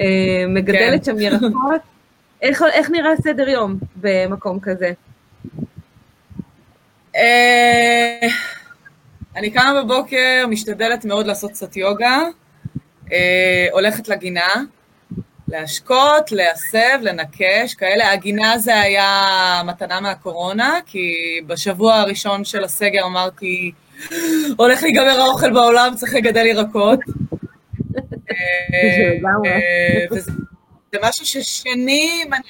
אה, 0.00 0.44
מגדלת 0.48 1.04
שם 1.04 1.20
ירקות. 1.20 1.80
איך 2.42 2.90
נראה 2.90 3.16
סדר 3.16 3.48
יום 3.48 3.78
במקום 3.96 4.60
כזה? 4.60 4.92
אה, 7.16 8.28
אני 9.36 9.50
קמה 9.50 9.82
בבוקר, 9.82 10.46
משתדלת 10.48 11.04
מאוד 11.04 11.26
לעשות 11.26 11.50
קצת 11.50 11.76
יוגה, 11.76 12.22
אה, 13.12 13.66
הולכת 13.72 14.08
לגינה, 14.08 14.54
להשקות, 15.48 16.32
להסב, 16.32 16.98
לנקש, 17.00 17.74
כאלה. 17.74 18.12
הגינה 18.12 18.58
זה 18.58 18.80
היה 18.80 19.62
מתנה 19.64 20.00
מהקורונה, 20.00 20.78
כי 20.86 21.14
בשבוע 21.46 21.94
הראשון 21.94 22.44
של 22.44 22.64
הסגר 22.64 23.04
אמרתי, 23.06 23.72
הולך 24.56 24.82
להיגמר 24.82 25.20
האוכל 25.20 25.52
בעולם, 25.52 25.92
צריך 25.96 26.14
לגדל 26.14 26.46
ירקות. 26.46 27.00
אה, 29.46 30.04
וזה 30.10 30.30
משהו 31.02 31.26
ששנים 31.26 32.34
אני 32.34 32.42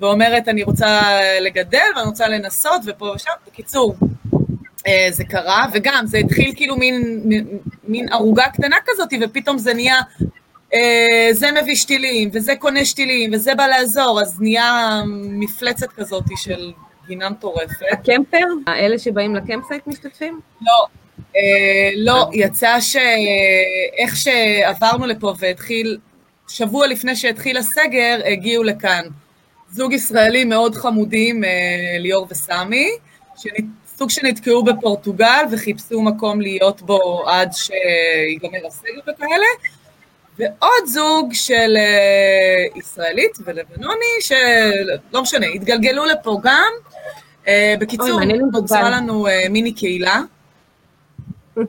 ואומרת, 0.00 0.48
אני 0.48 0.62
רוצה 0.62 1.00
לגדל 1.40 1.78
ואני 1.96 2.06
רוצה 2.06 2.28
לנסות, 2.28 2.82
ופה 2.86 3.12
ושם, 3.16 3.30
בקיצור, 3.46 3.96
אה, 4.86 5.08
זה 5.10 5.24
קרה, 5.24 5.66
וגם 5.72 6.06
זה 6.06 6.18
התחיל 6.18 6.52
כאילו 6.56 6.76
מין, 6.76 7.22
מין 7.84 8.12
ערוגה 8.12 8.44
קטנה 8.52 8.76
כזאת, 8.86 9.08
ופתאום 9.20 9.58
זה 9.58 9.74
נהיה 9.74 9.96
אה, 9.96 10.26
זה 11.32 11.48
מביא 11.62 11.74
שתילים, 11.74 12.30
וזה 12.32 12.56
קונה 12.56 12.84
שתילים, 12.84 13.30
וזה 13.34 13.54
בא 13.54 13.66
לעזור, 13.66 14.20
אז 14.20 14.40
נהיה 14.40 15.02
מפלצת 15.28 15.92
כזאת 15.92 16.24
של 16.36 16.72
גינה 17.06 17.30
מטורפת. 17.30 17.86
הקמפר? 17.92 18.46
האלה 18.66 18.98
שבאים 18.98 19.34
לקמפסייט 19.34 19.86
משתתפים? 19.86 20.40
לא, 20.60 20.86
אה, 21.36 21.90
לא, 21.96 22.28
יצא 22.32 22.80
שאיך 22.80 24.16
שעברנו 24.16 25.06
לפה 25.06 25.34
והתחיל, 25.38 25.98
שבוע 26.48 26.86
לפני 26.86 27.16
שהתחיל 27.16 27.56
הסגר, 27.56 28.20
הגיעו 28.24 28.64
לכאן 28.64 29.04
זוג 29.70 29.92
ישראלים 29.92 30.48
מאוד 30.48 30.74
חמודים, 30.74 31.44
אה, 31.44 31.50
ליאור 31.98 32.26
וסמי, 32.30 32.90
סוג 33.96 34.10
שנתקעו 34.10 34.64
בפורטוגל 34.64 35.44
וחיפשו 35.52 36.02
מקום 36.02 36.40
להיות 36.40 36.82
בו 36.82 37.28
עד 37.28 37.50
שיגמר 37.52 38.66
הסגר 38.66 39.00
וכאלה, 39.02 39.46
ועוד 40.38 40.86
זוג 40.86 41.32
של 41.32 41.76
uh, 41.76 42.78
ישראלית 42.78 43.38
ולבנוני, 43.44 44.20
שלא 44.20 45.22
משנה, 45.22 45.46
התגלגלו 45.46 46.04
לפה 46.04 46.38
גם. 46.42 46.72
Uh, 47.44 47.48
בקיצור, 47.80 48.20
נוצרה 48.52 48.90
לנו 48.90 49.26
uh, 49.26 49.30
מיני 49.50 49.72
קהילה. 49.72 50.20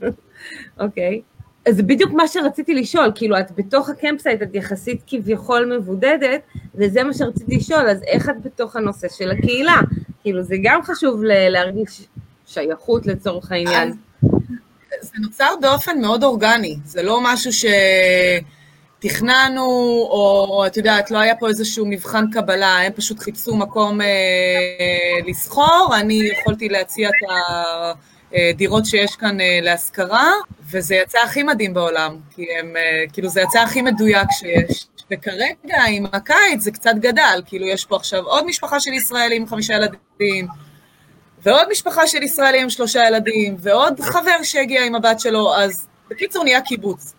אוקיי. 0.79 1.21
אז 1.67 1.75
זה 1.75 1.83
בדיוק 1.83 2.11
מה 2.11 2.27
שרציתי 2.27 2.75
לשאול, 2.75 3.11
כאילו 3.15 3.39
את 3.39 3.51
בתוך 3.55 3.89
ה 3.89 3.94
campsite, 3.94 4.41
את 4.41 4.55
יחסית 4.55 5.01
כביכול 5.07 5.77
מבודדת, 5.77 6.41
וזה 6.75 7.03
מה 7.03 7.13
שרציתי 7.13 7.55
לשאול, 7.55 7.89
אז 7.89 8.03
איך 8.03 8.29
את 8.29 8.41
בתוך 8.41 8.75
הנושא 8.75 9.07
של 9.17 9.31
הקהילה? 9.31 9.75
כאילו 10.21 10.43
זה 10.43 10.55
גם 10.63 10.83
חשוב 10.83 11.23
להרגיש 11.23 12.01
שייכות 12.45 13.05
לצורך 13.05 13.51
העניין. 13.51 13.93
זה 15.01 15.11
נוצר 15.21 15.53
באופן 15.61 16.01
מאוד 16.01 16.23
אורגני, 16.23 16.77
זה 16.85 17.03
לא 17.03 17.19
משהו 17.23 17.53
ש... 17.53 17.65
תכננו, 18.99 19.63
או 20.11 20.63
את 20.67 20.77
יודעת, 20.77 21.11
לא 21.11 21.17
היה 21.17 21.35
פה 21.35 21.47
איזשהו 21.47 21.85
מבחן 21.85 22.25
קבלה, 22.31 22.79
הם 22.79 22.91
פשוט 22.91 23.19
חיפשו 23.19 23.55
מקום 23.55 24.01
אה, 24.01 24.07
לסחור, 25.27 25.89
אני 25.95 26.29
יכולתי 26.39 26.69
להציע 26.69 27.09
את 27.09 27.29
הדירות 28.33 28.85
שיש 28.85 29.15
כאן 29.15 29.41
אה, 29.41 29.59
להשכרה, 29.61 30.31
וזה 30.71 30.95
יצא 30.95 31.19
הכי 31.19 31.43
מדהים 31.43 31.73
בעולם, 31.73 32.17
כי 32.35 32.45
הם, 32.59 32.75
אה, 32.77 33.03
כאילו 33.13 33.29
זה 33.29 33.41
יצא 33.41 33.59
הכי 33.59 33.81
מדויק 33.81 34.27
שיש. 34.31 34.87
וכרגע 35.11 35.83
עם 35.87 36.05
הקיץ 36.13 36.61
זה 36.61 36.71
קצת 36.71 36.93
גדל, 36.95 37.41
כאילו 37.45 37.67
יש 37.67 37.85
פה 37.85 37.95
עכשיו 37.95 38.23
עוד 38.23 38.45
משפחה 38.45 38.79
של 38.79 38.93
ישראלים 38.93 39.41
עם 39.41 39.47
חמישה 39.47 39.73
ילדים, 39.73 40.47
ועוד 41.43 41.67
משפחה 41.71 42.07
של 42.07 42.23
ישראלים 42.23 42.63
עם 42.63 42.69
שלושה 42.69 43.07
ילדים, 43.07 43.55
ועוד 43.59 43.99
חבר 43.99 44.43
שהגיע 44.43 44.85
עם 44.85 44.95
הבת 44.95 45.19
שלו, 45.19 45.55
אז 45.55 45.87
בקיצור 46.09 46.43
נהיה 46.43 46.61
קיבוץ. 46.61 47.13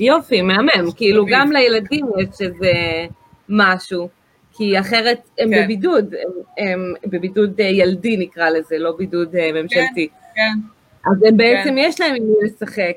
יופי, 0.00 0.42
מהמם, 0.42 0.92
כאילו 0.96 1.26
גם 1.30 1.52
לילדים 1.52 2.06
יש 2.18 2.40
איזה 2.40 2.72
משהו, 3.48 4.08
כי 4.52 4.80
אחרת 4.80 5.18
הם 5.38 5.50
כן. 5.50 5.64
בבידוד, 5.64 6.14
הם, 6.14 6.30
הם 6.58 6.94
בבידוד 7.06 7.60
ילדי 7.60 8.16
נקרא 8.16 8.50
לזה, 8.50 8.78
לא 8.78 8.96
בידוד 8.98 9.36
אה, 9.36 9.62
ממשלתי. 9.62 10.08
כן, 10.08 10.40
כן. 11.04 11.10
אז 11.10 11.22
הם 11.28 11.36
בעצם 11.36 11.68
כן. 11.68 11.78
יש 11.78 12.00
להם 12.00 12.14
עם 12.14 12.22
מי 12.22 12.46
לשחק. 12.46 12.96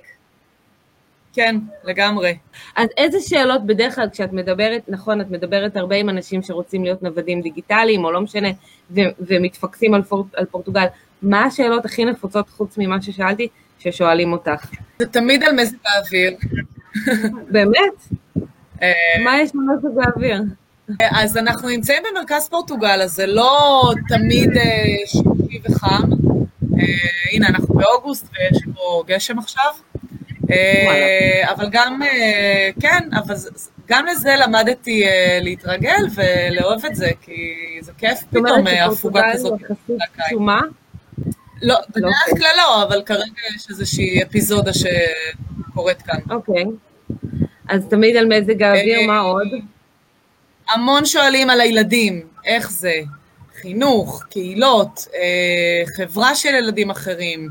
כן, 1.33 1.55
לגמרי. 1.83 2.37
אז 2.75 2.87
איזה 2.97 3.19
שאלות 3.19 3.65
בדרך 3.65 3.95
כלל 3.95 4.09
כשאת 4.09 4.33
מדברת, 4.33 4.81
נכון, 4.87 5.21
את 5.21 5.29
מדברת 5.31 5.77
הרבה 5.77 5.95
עם 5.95 6.09
אנשים 6.09 6.41
שרוצים 6.41 6.83
להיות 6.83 7.03
נוודים 7.03 7.41
דיגיטליים, 7.41 8.03
או 8.05 8.11
לא 8.11 8.21
משנה, 8.21 8.49
ו- 8.91 9.01
ומתפקסים 9.19 9.93
על, 9.93 10.03
פור- 10.03 10.27
על 10.35 10.45
פורטוגל, 10.45 10.85
מה 11.21 11.43
השאלות 11.45 11.85
הכי 11.85 12.05
נפוצות 12.05 12.49
חוץ 12.49 12.77
ממה 12.77 13.01
ששאלתי, 13.01 13.47
ששואלים 13.79 14.33
אותך? 14.33 14.65
זה 14.99 15.07
תמיד 15.07 15.43
על 15.43 15.55
מזג 15.55 15.75
האוויר. 15.85 16.33
באמת? 17.53 18.07
אה, 18.81 19.23
מה 19.23 19.41
יש 19.41 19.51
במזג 19.53 19.99
האוויר? 20.03 20.41
אז 21.11 21.37
אנחנו 21.37 21.69
נמצאים 21.69 22.03
במרכז 22.11 22.49
פורטוגל, 22.49 23.01
אז 23.01 23.11
זה 23.11 23.25
לא 23.25 23.93
תמיד 24.07 24.49
אה, 24.57 24.63
שקי 25.05 25.59
וחם. 25.63 26.03
אה, 26.79 26.85
הנה, 27.31 27.47
אנחנו 27.47 27.75
באוגוסט 27.75 28.27
ויש 28.33 28.63
פה 28.75 29.03
גשם 29.07 29.39
עכשיו. 29.39 29.71
אבל 31.43 31.69
גם, 31.71 32.01
כן, 32.79 33.09
אבל 33.13 33.35
גם 33.87 34.05
לזה 34.05 34.35
למדתי 34.45 35.03
להתרגל 35.41 36.05
ולאהוב 36.15 36.85
את 36.85 36.95
זה, 36.95 37.09
כי 37.21 37.53
זה 37.81 37.91
כיף 37.97 38.23
פתאום 38.29 38.67
הפוגה 38.67 39.21
כזאת. 39.33 39.59
זאת 39.59 39.61
אומרת 39.61 39.77
שפורטוגל 39.77 40.03
יחסית 40.03 40.25
קסומה? 40.27 40.61
לא, 41.61 41.75
בדרך 41.89 42.13
לא, 42.31 42.37
כלל 42.37 42.53
לא, 42.57 42.83
אבל 42.83 43.03
כרגע 43.05 43.41
יש 43.55 43.69
איזושהי 43.69 44.23
אפיזודה 44.23 44.71
שקורית 45.71 46.01
כאן. 46.01 46.19
אוקיי. 46.29 46.63
אז 47.69 47.85
תמיד 47.89 48.15
על 48.15 48.25
מזג 48.25 48.63
האוויר, 48.63 49.07
מה 49.07 49.19
עוד? 49.19 49.47
המון 50.69 51.05
שואלים 51.05 51.49
על 51.49 51.61
הילדים, 51.61 52.21
איך 52.45 52.71
זה, 52.71 52.93
חינוך, 53.61 54.23
קהילות, 54.29 55.07
חברה 55.97 56.35
של 56.35 56.49
ילדים 56.49 56.89
אחרים. 56.89 57.49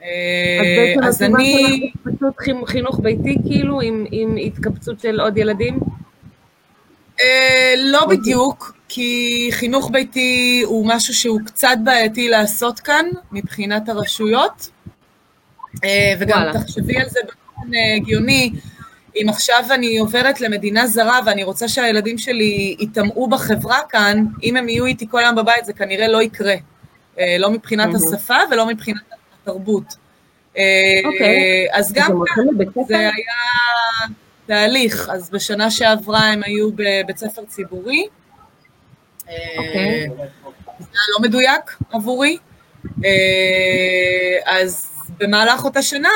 אז 0.00 1.18
בעצם 1.18 1.36
אני... 1.36 1.90
פשוט 2.02 2.34
חינוך 2.66 3.00
ביתי 3.00 3.36
כאילו, 3.48 3.80
עם, 3.80 4.04
עם 4.10 4.36
התקבצות 4.36 5.00
של 5.00 5.20
עוד 5.20 5.38
ילדים? 5.38 5.78
אה, 7.20 7.74
לא 7.76 8.06
בדיוק, 8.06 8.74
כי 8.88 9.48
חינוך 9.52 9.90
ביתי 9.90 10.62
הוא 10.66 10.86
משהו 10.88 11.14
שהוא 11.14 11.40
קצת 11.46 11.76
בעייתי 11.84 12.28
לעשות 12.28 12.80
כאן, 12.80 13.06
מבחינת 13.32 13.88
הרשויות. 13.88 14.70
אה, 15.84 16.14
וגם 16.18 16.42
תחשבי 16.52 16.96
על 16.96 17.08
זה 17.08 17.20
באופן 17.24 17.74
אה, 17.74 17.94
הגיוני, 17.96 18.52
אם 19.16 19.26
עכשיו 19.28 19.64
אני 19.70 19.98
עוברת 19.98 20.40
למדינה 20.40 20.86
זרה 20.86 21.20
ואני 21.26 21.44
רוצה 21.44 21.68
שהילדים 21.68 22.18
שלי 22.18 22.76
יטמעו 22.78 23.28
בחברה 23.28 23.78
כאן, 23.88 24.24
אם 24.42 24.56
הם 24.56 24.68
יהיו 24.68 24.86
איתי 24.86 25.06
כל 25.10 25.20
היום 25.20 25.36
בבית 25.36 25.64
זה 25.64 25.72
כנראה 25.72 26.08
לא 26.08 26.22
יקרה. 26.22 26.54
לא 27.38 27.50
מבחינת 27.50 27.88
השפה 27.94 28.36
ולא 28.50 28.66
מבחינת 28.66 29.02
התרבות. 29.42 29.84
אוקיי. 31.04 31.66
אז 31.72 31.92
גם 31.92 32.22
כאן 32.34 32.44
זה 32.88 32.98
היה 32.98 33.10
תהליך, 34.46 35.10
אז 35.12 35.30
בשנה 35.30 35.70
שעברה 35.70 36.20
הם 36.20 36.42
היו 36.42 36.70
בבית 36.72 37.18
ספר 37.18 37.42
ציבורי. 37.48 38.06
אוקיי. 39.58 40.08
זה 40.78 40.86
היה 40.92 41.06
לא 41.18 41.28
מדויק 41.28 41.76
עבורי. 41.92 42.36
אז 44.46 44.89
במהלך 45.18 45.64
אותה 45.64 45.82
שנה 45.82 46.08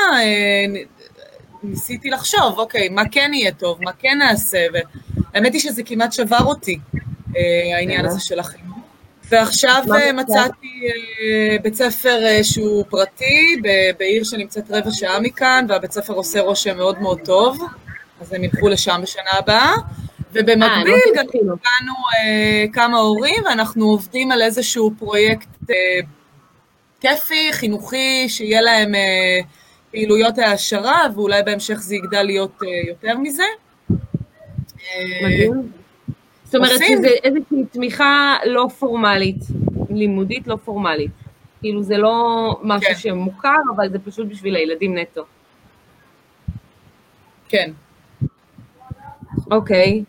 ניסיתי 1.62 2.10
לחשוב, 2.10 2.58
אוקיי, 2.58 2.88
מה 2.88 3.02
כן 3.10 3.30
יהיה 3.34 3.52
טוב, 3.52 3.78
מה 3.82 3.92
כן 3.92 4.18
נעשה, 4.18 4.66
והאמת 4.72 5.52
היא 5.52 5.60
שזה 5.60 5.82
כמעט 5.82 6.12
שבר 6.12 6.44
אותי, 6.44 6.78
העניין 7.74 8.06
הזה 8.06 8.20
של 8.20 8.38
החינוך. 8.38 8.74
ועכשיו 9.28 9.82
אה, 9.94 10.12
מצאתי 10.12 10.80
אה, 10.90 11.56
בית 11.62 11.74
ספר 11.74 12.24
אה, 12.24 12.44
שהוא 12.44 12.84
פרטי, 12.88 13.56
בעיר 13.98 14.24
שנמצאת 14.24 14.70
רבע 14.70 14.90
שעה 14.90 15.20
מכאן, 15.20 15.66
והבית 15.68 15.92
ספר 15.92 16.12
עושה 16.12 16.40
רושם 16.40 16.76
מאוד 16.76 17.00
מאוד 17.00 17.20
טוב, 17.20 17.58
אז 18.20 18.32
הם 18.32 18.44
ילכו 18.44 18.68
לשם 18.68 19.00
בשנה 19.02 19.30
הבאה. 19.38 19.72
ובמקביל 20.32 21.12
גם 21.16 21.24
קיבלנו 21.32 21.94
כמה 22.72 22.98
הורים, 22.98 23.42
ואנחנו 23.44 23.84
עובדים 23.84 24.32
על 24.32 24.42
איזשהו 24.42 24.92
פרויקט 24.98 25.48
כיפי, 27.04 27.52
חינוכי, 27.52 28.28
שיהיה 28.28 28.62
להם 28.62 28.92
פעילויות 29.90 30.38
העשרה, 30.38 31.06
ואולי 31.14 31.42
בהמשך 31.42 31.74
זה 31.74 31.96
יגדל 31.96 32.22
להיות 32.22 32.58
יותר 32.88 33.18
מזה. 33.18 33.44
מדהים. 35.22 35.72
זאת 36.44 36.54
אומרת. 36.54 36.70
שזה 36.88 37.08
איזושהי 37.24 37.64
תמיכה 37.70 38.36
לא 38.44 38.68
פורמלית, 38.78 39.36
לימודית 39.90 40.46
לא 40.46 40.56
פורמלית. 40.64 41.10
כאילו 41.60 41.82
זה 41.82 41.96
לא 41.96 42.48
משהו 42.62 42.88
כן. 42.88 42.98
שמוכר, 42.98 43.56
אבל 43.76 43.90
זה 43.90 43.98
פשוט 43.98 44.28
בשביל 44.28 44.56
הילדים 44.56 44.98
נטו. 44.98 45.24
כן. 47.48 47.70
אוקיי. 49.50 50.04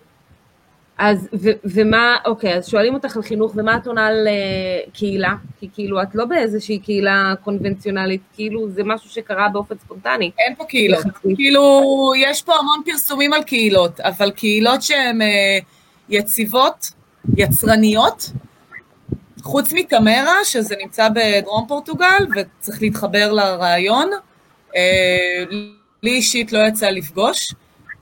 אז, 0.97 1.29
ו, 1.33 1.49
ומה, 1.63 2.15
אוקיי, 2.25 2.57
אז 2.57 2.67
שואלים 2.67 2.93
אותך 2.93 3.15
על 3.15 3.23
חינוך, 3.23 3.51
ומה 3.55 3.77
את 3.77 3.87
עונה 3.87 4.07
על 4.07 4.27
uh, 4.27 4.91
קהילה? 4.93 5.33
כי 5.59 5.69
כאילו, 5.73 6.01
את 6.01 6.15
לא 6.15 6.25
באיזושהי 6.25 6.79
קהילה 6.79 7.33
קונבנציונלית, 7.43 8.21
כאילו, 8.33 8.69
זה 8.69 8.83
משהו 8.83 9.09
שקרה 9.09 9.49
באופן 9.49 9.75
ספונטני. 9.77 10.31
אין 10.39 10.55
פה 10.55 10.65
קהילות. 10.65 11.05
כאילו, 11.35 11.61
יש 12.17 12.41
פה 12.41 12.55
המון 12.55 12.81
פרסומים 12.85 13.33
על 13.33 13.43
קהילות, 13.43 13.99
אבל 13.99 14.31
קהילות 14.31 14.81
שהן... 14.81 15.21
Uh, 15.21 15.25
יציבות, 16.09 16.91
יצרניות, 17.37 18.31
חוץ 19.41 19.73
מתמרה, 19.73 20.45
שזה 20.45 20.75
נמצא 20.83 21.09
בדרום 21.09 21.65
פורטוגל 21.67 22.25
וצריך 22.35 22.81
להתחבר 22.81 23.31
לרעיון. 23.31 24.09
אה, 24.75 25.43
לי 26.03 26.11
אישית 26.11 26.53
לא 26.53 26.59
יצא 26.67 26.89
לפגוש. 26.89 27.53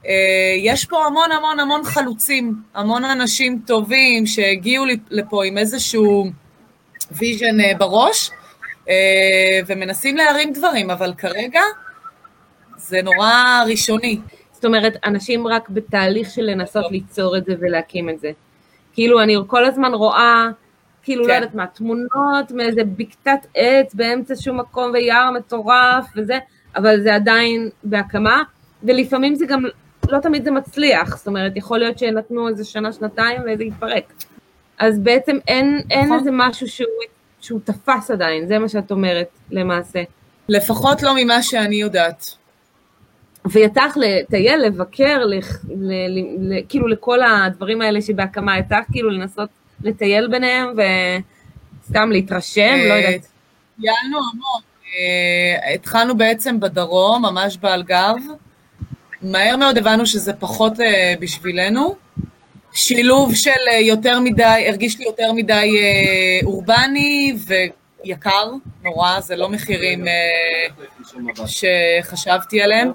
אה, 0.07 0.55
יש 0.57 0.85
פה 0.85 1.05
המון 1.05 1.31
המון 1.31 1.59
המון 1.59 1.83
חלוצים, 1.83 2.55
המון 2.73 3.05
אנשים 3.05 3.61
טובים 3.67 4.25
שהגיעו 4.25 4.85
לפה 5.09 5.45
עם 5.45 5.57
איזשהו 5.57 6.25
vision 7.12 7.60
אה, 7.59 7.71
בראש, 7.77 8.29
ומנסים 9.67 10.17
להרים 10.17 10.53
דברים, 10.53 10.89
אבל 10.89 11.13
כרגע 11.13 11.61
זה 12.77 13.01
נורא 13.01 13.63
ראשוני. 13.69 14.19
זאת 14.51 14.65
אומרת, 14.65 14.97
אנשים 15.05 15.47
רק 15.47 15.69
בתהליך 15.69 16.29
של 16.29 16.41
לנסות 16.41 16.91
ליצור 16.91 17.37
את 17.37 17.45
זה 17.45 17.55
ולהקים 17.59 18.09
את 18.09 18.19
זה. 18.19 18.31
כאילו, 18.93 19.21
אני 19.21 19.35
כל 19.47 19.65
הזמן 19.65 19.93
רואה, 19.93 20.47
כאילו, 21.03 21.21
לא 21.21 21.27
כן. 21.27 21.33
לא 21.33 21.35
יודעת 21.35 21.55
מה, 21.55 21.67
תמונות 21.67 22.51
מאיזה 22.51 22.81
בקתת 22.83 23.47
עץ 23.55 23.93
באמצע 23.93 24.33
שום 24.35 24.59
מקום 24.59 24.91
ויער 24.93 25.31
מטורף 25.31 26.05
וזה, 26.15 26.37
אבל 26.75 27.01
זה 27.01 27.15
עדיין 27.15 27.69
בהקמה, 27.83 28.43
ולפעמים 28.83 29.35
זה 29.35 29.45
גם, 29.45 29.63
לא 30.09 30.19
תמיד 30.19 30.43
זה 30.43 30.51
מצליח, 30.51 31.17
זאת 31.17 31.27
אומרת, 31.27 31.51
יכול 31.55 31.79
להיות 31.79 31.99
שנתנו 31.99 32.47
איזה 32.47 32.65
שנה, 32.65 32.93
שנתיים 32.93 33.41
וזה 33.41 33.63
יתפרק. 33.63 34.13
אז 34.79 34.99
בעצם 34.99 35.37
אין, 35.47 35.81
אין 35.91 36.05
נכון. 36.05 36.19
איזה 36.19 36.29
משהו 36.33 36.67
שהוא, 36.67 36.87
שהוא 37.41 37.59
תפס 37.63 38.11
עדיין, 38.11 38.47
זה 38.47 38.59
מה 38.59 38.69
שאת 38.69 38.91
אומרת, 38.91 39.27
למעשה. 39.51 40.03
לפחות 40.49 41.03
לא 41.03 41.13
ממה 41.15 41.43
שאני 41.43 41.75
יודעת. 41.75 42.35
ויצא 43.51 43.85
לך 43.85 43.97
לטייל, 43.97 44.61
לבקר, 44.61 45.25
לח, 45.25 45.65
ל, 45.69 45.93
ל, 45.93 46.53
ל, 46.53 46.61
כאילו 46.69 46.87
לכל 46.87 47.19
הדברים 47.21 47.81
האלה 47.81 48.01
שבהקמה, 48.01 48.57
יצא 48.59 48.79
לך 48.79 48.85
כאילו 48.91 49.09
לנסות 49.09 49.49
לטייל 49.83 50.27
ביניהם 50.27 50.67
וסתם 50.69 52.11
להתרשם, 52.11 52.75
לא 52.89 52.93
יודעת. 52.93 53.27
טיילנו 53.81 54.17
המון. 54.17 54.61
אה, 54.85 55.73
התחלנו 55.73 56.17
בעצם 56.17 56.59
בדרום, 56.59 57.25
ממש 57.25 57.57
באלגב. 57.57 58.15
מהר 59.23 59.57
מאוד 59.57 59.77
הבנו 59.77 60.05
שזה 60.05 60.33
פחות 60.33 60.79
אה, 60.79 61.13
בשבילנו. 61.19 61.95
שילוב 62.73 63.36
של 63.36 63.51
אה, 63.71 63.79
יותר 63.79 64.19
מדי, 64.19 64.65
הרגיש 64.67 64.99
לי 64.99 65.05
יותר 65.05 65.33
מדי 65.33 65.77
אורבני 66.43 67.36
ויקר, 68.03 68.51
נורא, 68.83 69.19
זה 69.19 69.36
לא 69.36 69.49
מחירים 69.49 70.05
שחשבתי 71.45 72.62
עליהם. 72.62 72.91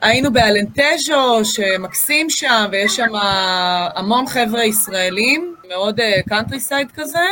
היינו 0.00 0.32
באלנטז'ו, 0.32 1.44
שמקסים 1.44 2.30
שם, 2.30 2.66
ויש 2.72 2.96
שם 2.96 3.14
המון 3.94 4.26
חבר'ה 4.26 4.64
ישראלים, 4.64 5.54
מאוד 5.68 6.00
country 6.28 6.58
אה, 6.58 6.60
side 6.60 6.88
כזה, 6.94 7.24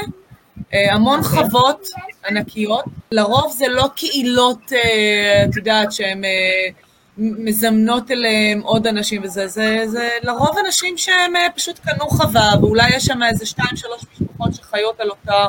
אה, 0.58 0.76
המון 0.90 1.20
אוקיי. 1.20 1.24
חוות 1.24 1.88
ענקיות. 2.28 2.84
לרוב 3.12 3.52
זה 3.52 3.68
לא 3.68 3.84
קהילות, 3.96 4.72
אה, 4.72 5.48
את 5.50 5.56
יודעת, 5.56 5.92
שהן 5.92 6.24
אה, 6.24 6.85
מזמנות 7.18 8.10
אליהם 8.10 8.60
עוד 8.60 8.86
אנשים 8.86 9.22
וזה, 9.24 9.46
זה, 9.46 9.82
זה 9.86 10.08
לרוב 10.22 10.56
אנשים 10.66 10.98
שהם 10.98 11.36
אה, 11.36 11.46
פשוט 11.54 11.78
קנו 11.78 12.08
חווה, 12.08 12.50
ואולי 12.60 12.96
יש 12.96 13.04
שם 13.04 13.22
איזה 13.22 13.46
שתיים, 13.46 13.76
שלוש 13.76 14.04
משפחות 14.12 14.54
שחיות 14.54 15.00
על, 15.00 15.10
אותה, 15.10 15.46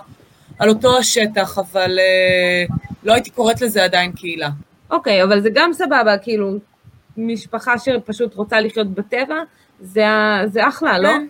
על 0.60 0.70
אותו 0.70 0.98
השטח, 0.98 1.58
אבל 1.58 2.00
אה, 2.70 2.74
לא 3.04 3.14
הייתי 3.14 3.30
קוראת 3.30 3.62
לזה 3.62 3.84
עדיין 3.84 4.12
קהילה. 4.12 4.50
אוקיי, 4.92 5.22
אוקיי, 5.22 5.26
אבל 5.26 5.42
זה 5.42 5.50
גם 5.54 5.74
סבבה, 5.74 6.18
כאילו, 6.18 6.54
משפחה 7.18 7.80
שפשוט 7.80 8.36
רוצה 8.36 8.62
לחיות 8.62 8.88
בטבע, 8.88 9.36
זה, 9.82 10.06
זה 10.46 10.68
אחלה, 10.68 11.00
לא? 11.00 11.10
כן. 11.10 11.28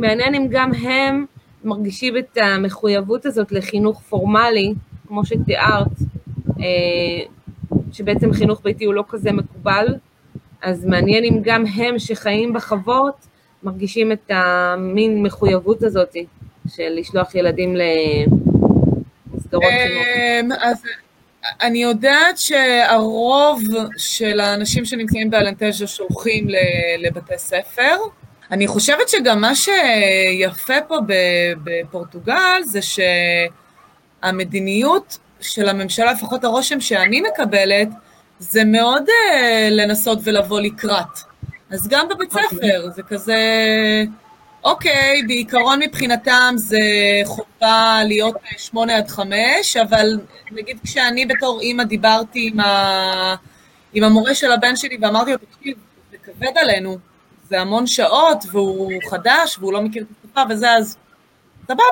מעניין 0.00 0.34
אם 0.34 0.46
גם 0.50 0.74
הם 0.74 1.26
מרגישים 1.64 2.16
את 2.16 2.38
המחויבות 2.40 3.26
הזאת 3.26 3.52
לחינוך 3.52 4.00
פורמלי, 4.08 4.74
כמו 5.08 5.26
שתיארת, 5.26 5.86
אה, 6.60 7.35
שבעצם 7.96 8.32
חינוך 8.32 8.60
ביתי 8.64 8.84
הוא 8.84 8.94
לא 8.94 9.04
כזה 9.08 9.32
מקובל, 9.32 9.86
אז 10.62 10.84
מעניין 10.84 11.24
אם 11.24 11.38
גם 11.42 11.64
הם 11.66 11.98
שחיים 11.98 12.52
בחוות 12.52 13.26
מרגישים 13.62 14.12
את 14.12 14.30
המין 14.30 15.22
מחויבות 15.22 15.82
הזאת 15.82 16.16
של 16.68 16.88
לשלוח 16.88 17.34
ילדים 17.34 17.76
למסגרות 17.76 19.64
חינוך. 19.82 20.06
אמ, 20.16 20.52
אז 20.52 20.82
אני 21.62 21.82
יודעת 21.82 22.38
שהרוב 22.38 23.62
של 23.96 24.40
האנשים 24.40 24.84
שנמצאים 24.84 25.30
באלנטז'ה 25.30 25.86
שולחים 25.86 26.46
לבתי 26.98 27.38
ספר. 27.38 27.96
אני 28.50 28.66
חושבת 28.66 29.08
שגם 29.08 29.40
מה 29.40 29.52
שיפה 29.54 30.80
פה 30.88 30.96
בפורטוגל 31.64 32.62
זה 32.64 32.80
שהמדיניות 34.22 35.18
של 35.40 35.68
הממשלה, 35.68 36.12
לפחות 36.12 36.44
הרושם 36.44 36.80
שאני 36.80 37.20
מקבלת, 37.20 37.88
זה 38.38 38.64
מאוד 38.64 39.02
uh, 39.08 39.70
לנסות 39.70 40.18
ולבוא 40.24 40.60
לקראת. 40.60 41.18
אז 41.70 41.88
גם 41.88 42.08
בבית 42.08 42.32
אוקיי. 42.32 42.48
ספר, 42.48 42.90
זה 42.90 43.02
כזה, 43.02 43.34
אוקיי, 44.64 45.22
בעיקרון 45.26 45.78
מבחינתם 45.82 46.54
זה 46.56 46.78
חובה 47.24 48.00
להיות 48.04 48.36
שמונה 48.56 48.96
עד 48.96 49.08
חמש, 49.08 49.76
אבל 49.76 50.20
נגיד 50.50 50.78
כשאני 50.84 51.26
בתור 51.26 51.60
אימא 51.60 51.84
דיברתי 51.84 52.50
עם, 52.52 52.60
ה... 52.60 53.34
עם 53.92 54.04
המורה 54.04 54.34
של 54.34 54.52
הבן 54.52 54.76
שלי 54.76 54.98
ואמרתי 55.00 55.32
לו, 55.32 55.38
תקשיב, 55.38 55.76
זה 56.10 56.16
כבד 56.18 56.58
עלינו, 56.58 56.98
זה 57.48 57.60
המון 57.60 57.86
שעות, 57.86 58.44
והוא 58.50 58.92
חדש, 59.10 59.58
והוא 59.58 59.72
לא 59.72 59.82
מכיר 59.82 60.02
את 60.02 60.24
השפה 60.24 60.42
וזה, 60.50 60.72
אז 60.72 60.96
סבבה, 61.64 61.82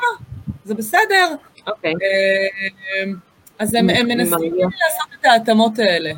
זה 0.65 0.75
בסדר. 0.75 1.35
אוקיי. 1.67 1.93
אה, 1.93 3.13
אז 3.59 3.75
הם, 3.75 3.91
הם 3.91 4.07
מנסים 4.07 4.55
לעשות 4.55 5.21
את 5.21 5.25
ההתאמות 5.25 5.79
האלה. 5.79 6.13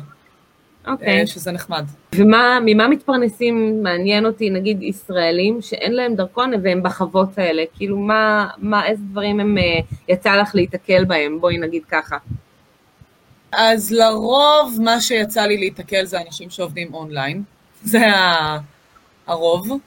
אוקיי. 0.87 1.19
אה, 1.19 1.27
שזה 1.27 1.51
נחמד. 1.51 1.85
וממה 2.15 2.87
מתפרנסים, 2.87 3.83
מעניין 3.83 4.25
אותי, 4.25 4.49
נגיד 4.49 4.83
ישראלים 4.83 5.61
שאין 5.61 5.93
להם 5.93 6.15
דרכון 6.15 6.51
והם 6.63 6.83
בחוות 6.83 7.37
האלה, 7.37 7.63
כאילו 7.75 7.97
מה, 7.97 8.47
מה 8.57 8.85
איזה 8.85 9.03
דברים 9.11 9.39
הם, 9.39 9.57
אה, 9.57 9.63
יצא 10.07 10.35
לך 10.35 10.55
להיתקל 10.55 11.05
בהם, 11.05 11.41
בואי 11.41 11.57
נגיד 11.57 11.83
ככה. 11.85 12.17
אז 13.51 13.91
לרוב 13.91 14.77
מה 14.83 15.01
שיצא 15.01 15.41
לי 15.41 15.57
להיתקל 15.57 16.05
זה 16.05 16.21
אנשים 16.21 16.49
שעובדים 16.49 16.93
אונליין, 16.93 17.43
זה 17.83 17.99
הרוב. 19.27 19.79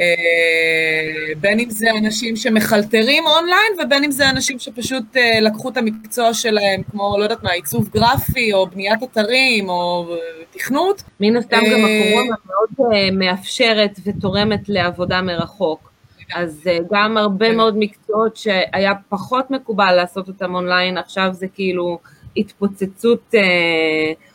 אה, 0.00 1.34
בין 1.40 1.60
אם 1.60 1.70
זה 1.70 1.86
אנשים 1.98 2.36
שמחלטרים 2.36 3.26
אונליין, 3.26 3.72
ובין 3.84 4.04
אם 4.04 4.10
זה 4.10 4.30
אנשים 4.30 4.58
שפשוט 4.58 5.16
אה, 5.16 5.40
לקחו 5.40 5.68
את 5.68 5.76
המקצוע 5.76 6.34
שלהם, 6.34 6.82
כמו, 6.90 7.16
לא 7.18 7.22
יודעת 7.22 7.42
מה, 7.42 7.50
עיצוב 7.50 7.88
גרפי, 7.88 8.52
או 8.52 8.66
בניית 8.66 9.02
אתרים, 9.02 9.68
או 9.68 10.06
אה, 10.10 10.16
תכנות. 10.50 11.02
מן 11.20 11.36
הסתם 11.36 11.56
גם 11.56 11.80
הקורונה 11.84 12.36
מאוד 12.46 13.12
מאפשרת 13.12 14.00
ותורמת 14.04 14.68
לעבודה 14.68 15.22
מרחוק. 15.22 15.90
אז 16.34 16.70
גם 16.92 17.16
הרבה 17.16 17.48
כן. 17.48 17.56
מאוד 17.56 17.74
מקצועות 17.78 18.36
שהיה 18.36 18.92
פחות 19.08 19.50
מקובל 19.50 19.92
לעשות 19.92 20.28
אותם 20.28 20.54
אונליין, 20.54 20.98
עכשיו 20.98 21.28
זה 21.32 21.46
כאילו 21.54 21.98
התפוצצות 22.36 23.34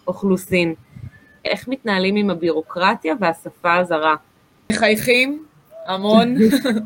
אוכלוסין. 0.07 0.73
איך 1.45 1.67
מתנהלים 1.67 2.15
עם 2.15 2.29
הבירוקרטיה 2.29 3.13
והשפה 3.19 3.75
הזרה? 3.75 4.15
מחייכים, 4.71 5.43
המון. 5.85 6.35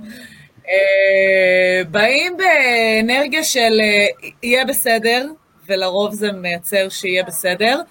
אה, 0.70 1.82
באים 1.92 2.38
באנרגיה 2.38 3.44
של 3.44 3.80
אה, 3.82 4.30
יהיה 4.44 4.66
בסדר, 4.66 5.28
ולרוב 5.68 6.14
זה 6.14 6.32
מייצר 6.32 6.90
שיהיה 6.90 7.24
בסדר, 7.24 7.82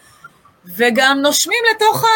וגם 0.76 1.18
נושמים 1.22 1.58
לתוך 1.74 2.04
ה... 2.04 2.08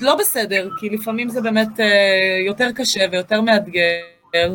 לא 0.00 0.14
בסדר, 0.14 0.68
כי 0.80 0.88
לפעמים 0.88 1.28
זה 1.28 1.40
באמת 1.40 1.80
אה, 1.80 2.38
יותר 2.46 2.72
קשה 2.72 3.04
ויותר 3.12 3.40
מאתגר. 3.40 4.50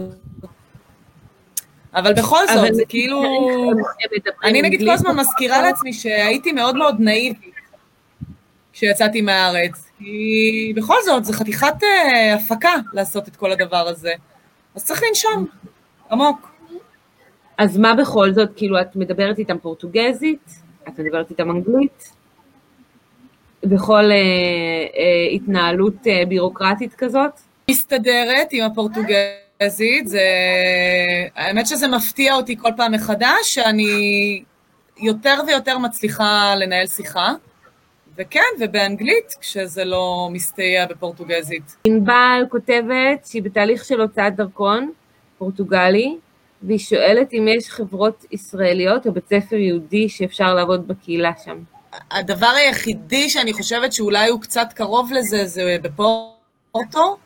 אבל 1.96 2.14
בכל 2.14 2.48
זאת, 2.54 2.76
זה 2.76 2.84
כאילו... 2.90 3.24
אני 4.44 4.62
נגיד 4.62 4.80
כל 4.80 4.90
הזמן 4.90 5.16
מזכירה 5.16 5.62
לעצמי 5.62 5.94
שהייתי 5.94 6.52
מאוד 6.52 6.76
מאוד 6.76 6.96
נאיבית 7.00 7.54
כשיצאתי 8.74 9.22
מהארץ. 9.22 9.92
כי 10.04 10.74
בכל 10.76 10.96
זאת, 11.06 11.26
זו 11.26 11.34
חתיכת 11.34 11.74
uh, 11.82 12.36
הפקה 12.36 12.74
לעשות 12.94 13.28
את 13.28 13.36
כל 13.36 13.52
הדבר 13.52 13.88
הזה. 13.88 14.14
אז 14.76 14.86
צריך 14.86 15.02
לנשום, 15.08 15.46
עמוק. 16.12 16.52
אז 17.58 17.78
מה 17.78 17.94
בכל 17.96 18.34
זאת, 18.34 18.50
כאילו, 18.56 18.82
את 18.82 18.96
מדברת 18.96 19.40
איתם 19.40 19.58
פורטוגזית, 19.58 20.50
את 20.88 21.00
מדברת 21.00 21.30
איתם 21.30 21.52
אנגלית, 21.52 22.12
בכל 23.64 24.04
uh, 24.04 24.92
uh, 24.94 25.36
התנהלות 25.36 25.96
uh, 26.04 26.28
בירוקרטית 26.28 26.94
כזאת? 26.94 27.32
מסתדרת 27.70 28.48
עם 28.52 28.64
הפורטוגזית, 28.64 30.08
זה... 30.08 30.28
האמת 31.36 31.68
שזה 31.68 31.88
מפתיע 31.88 32.34
אותי 32.34 32.58
כל 32.58 32.70
פעם 32.78 32.92
מחדש, 32.92 33.38
שאני 33.44 34.44
יותר 35.02 35.36
ויותר 35.48 35.78
מצליחה 35.78 36.56
לנהל 36.56 36.88
שיחה. 36.88 37.34
וכן, 38.18 38.40
ובאנגלית, 38.60 39.36
כשזה 39.42 39.86
לא 39.86 40.30
מסתייע 40.32 40.86
בפורטוגזית. 40.86 41.76
ענבל 41.84 42.46
כותבת 42.50 43.26
שהיא 43.26 43.44
בתהליך 43.44 43.86
של 43.86 44.02
הוצאת 44.02 44.36
דרכון 44.36 44.92
פורטוגלי, 45.38 46.18
והיא 46.64 46.80
שואלת 46.80 47.34
אם 47.34 47.48
יש 47.48 47.70
חברות 47.70 48.26
ישראליות 48.32 49.08
או 49.08 49.12
בית 49.12 49.28
ספר 49.28 49.56
יהודי 49.56 50.10
שאפשר 50.10 50.54
לעבוד 50.54 50.88
בקהילה 50.88 51.32
שם. 51.46 51.60
הדבר 52.12 52.54
היחידי 52.56 53.30
שאני 53.30 53.54
חושבת 53.54 53.94
שאולי 53.94 54.30
הוא 54.30 54.42
קצת 54.42 54.68
קרוב 54.76 55.12
לזה, 55.14 55.46
זה 55.46 55.78
בפורטו, 55.82 57.18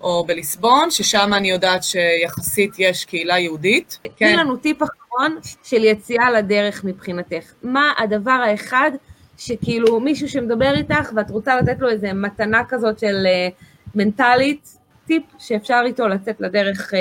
או 0.00 0.24
בליסבון, 0.26 0.90
ששם 0.90 1.30
אני 1.34 1.50
יודעת 1.50 1.82
שיחסית 1.82 2.74
יש 2.78 3.04
קהילה 3.04 3.38
יהודית. 3.38 3.98
תני 4.02 4.10
כן. 4.16 4.38
לנו 4.38 4.56
טיפ 4.56 4.76
אחרון 4.82 5.38
של 5.64 5.84
יציאה 5.84 6.30
לדרך 6.30 6.84
מבחינתך. 6.84 7.52
מה 7.62 7.92
הדבר 7.98 8.30
האחד 8.30 8.90
שכאילו 9.38 10.00
מישהו 10.00 10.28
שמדבר 10.28 10.74
איתך 10.76 11.10
ואת 11.16 11.30
רוצה 11.30 11.56
לתת 11.56 11.76
לו 11.80 11.88
איזה 11.88 12.12
מתנה 12.12 12.62
כזאת 12.68 12.98
של 12.98 13.26
uh, 13.26 13.54
מנטלית, 13.94 14.78
טיפ 15.06 15.22
שאפשר 15.38 15.82
איתו 15.86 16.08
לצאת 16.08 16.40
לדרך, 16.40 16.92
אה, 16.92 16.96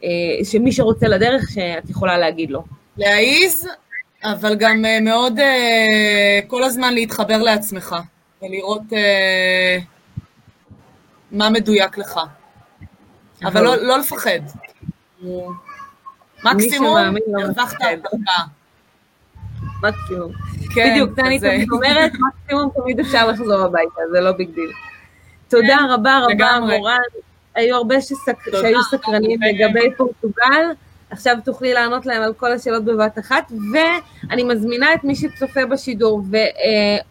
אה, 0.00 0.04
שמי 0.44 0.72
שרוצה 0.72 1.08
לדרך, 1.08 1.42
שאת 1.54 1.90
יכולה 1.90 2.18
להגיד 2.18 2.50
לו. 2.50 2.64
להעיז, 2.96 3.68
אבל 4.24 4.54
גם 4.54 4.84
מאוד 5.02 5.40
כל 6.46 6.62
הזמן 6.62 6.94
להתחבר 6.94 7.42
לעצמך 7.42 7.96
ולראות 8.42 8.82
מה 11.32 11.50
מדויק 11.50 11.98
לך. 11.98 12.20
אבל 13.44 13.62
לא, 13.62 13.76
לא 13.76 13.98
לפחד. 13.98 14.40
מקסימום, 16.44 16.96
לא 17.26 17.42
הרווחת 17.42 17.76
הרווחה. 17.82 18.59
מקסימום. 19.82 20.32
כן, 20.74 20.90
בדיוק, 20.90 21.18
אני 21.18 21.40
תמיד 21.40 21.70
אומרת, 21.70 22.12
מקסימום 22.28 22.70
תמיד 22.74 23.00
אפשר 23.00 23.28
לחזור 23.28 23.62
הביתה, 23.62 24.00
זה 24.12 24.20
לא 24.20 24.32
big 24.32 24.50
deal. 24.54 24.70
תודה 25.48 25.76
כן, 25.78 25.84
רבה 25.90 26.18
רבה, 26.18 26.60
מורן. 26.60 26.98
היו 27.54 27.76
הרבה 27.76 28.00
שהיו 28.00 28.82
סקרנים 28.82 29.38
לגבי 29.42 29.90
פורטוגל. 29.96 30.72
עכשיו 31.10 31.36
תוכלי 31.44 31.74
לענות 31.74 32.06
להם 32.06 32.22
על 32.22 32.32
כל 32.34 32.52
השאלות 32.52 32.84
בבת 32.84 33.18
אחת, 33.18 33.52
ואני 33.72 34.42
מזמינה 34.42 34.94
את 34.94 35.04
מי 35.04 35.14
שצופה 35.14 35.66
בשידור, 35.66 36.22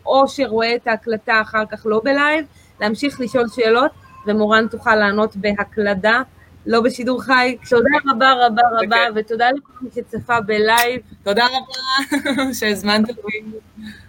או 0.05 0.28
שרואה 0.28 0.76
את 0.76 0.88
ההקלטה 0.88 1.41
אחר 1.41 1.63
כך 1.72 1.86
לא 1.86 2.01
בלייב, 2.03 2.45
להמשיך 2.82 3.22
לשאול 3.22 3.47
שאלות, 3.55 3.91
ומורן 4.28 4.67
תוכל 4.67 4.95
לענות 4.95 5.36
בהקלדה. 5.36 6.22
לא 6.70 6.82
בשידור 6.82 7.24
חי. 7.24 7.57
תודה 7.70 7.89
רבה 8.11 8.34
רבה 8.45 8.61
רבה, 8.82 8.97
ותודה 9.15 9.51
לכל 9.51 9.74
מי 9.82 9.89
שצפה 9.95 10.41
בלייב. 10.41 11.01
תודה 11.24 11.45
רבה 11.45 12.53
שהזמנת 12.59 13.09
אותי. 13.09 13.41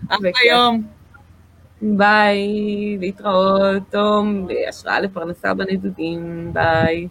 אחלה 0.09 0.31
יום. 0.51 0.83
ביי, 1.83 2.49
להתראות, 3.01 3.83
תום, 3.91 4.47
בהשראה 4.47 5.01
לפרנסה 5.01 5.55
בנדודים, 5.55 6.51
ביי. 6.53 7.09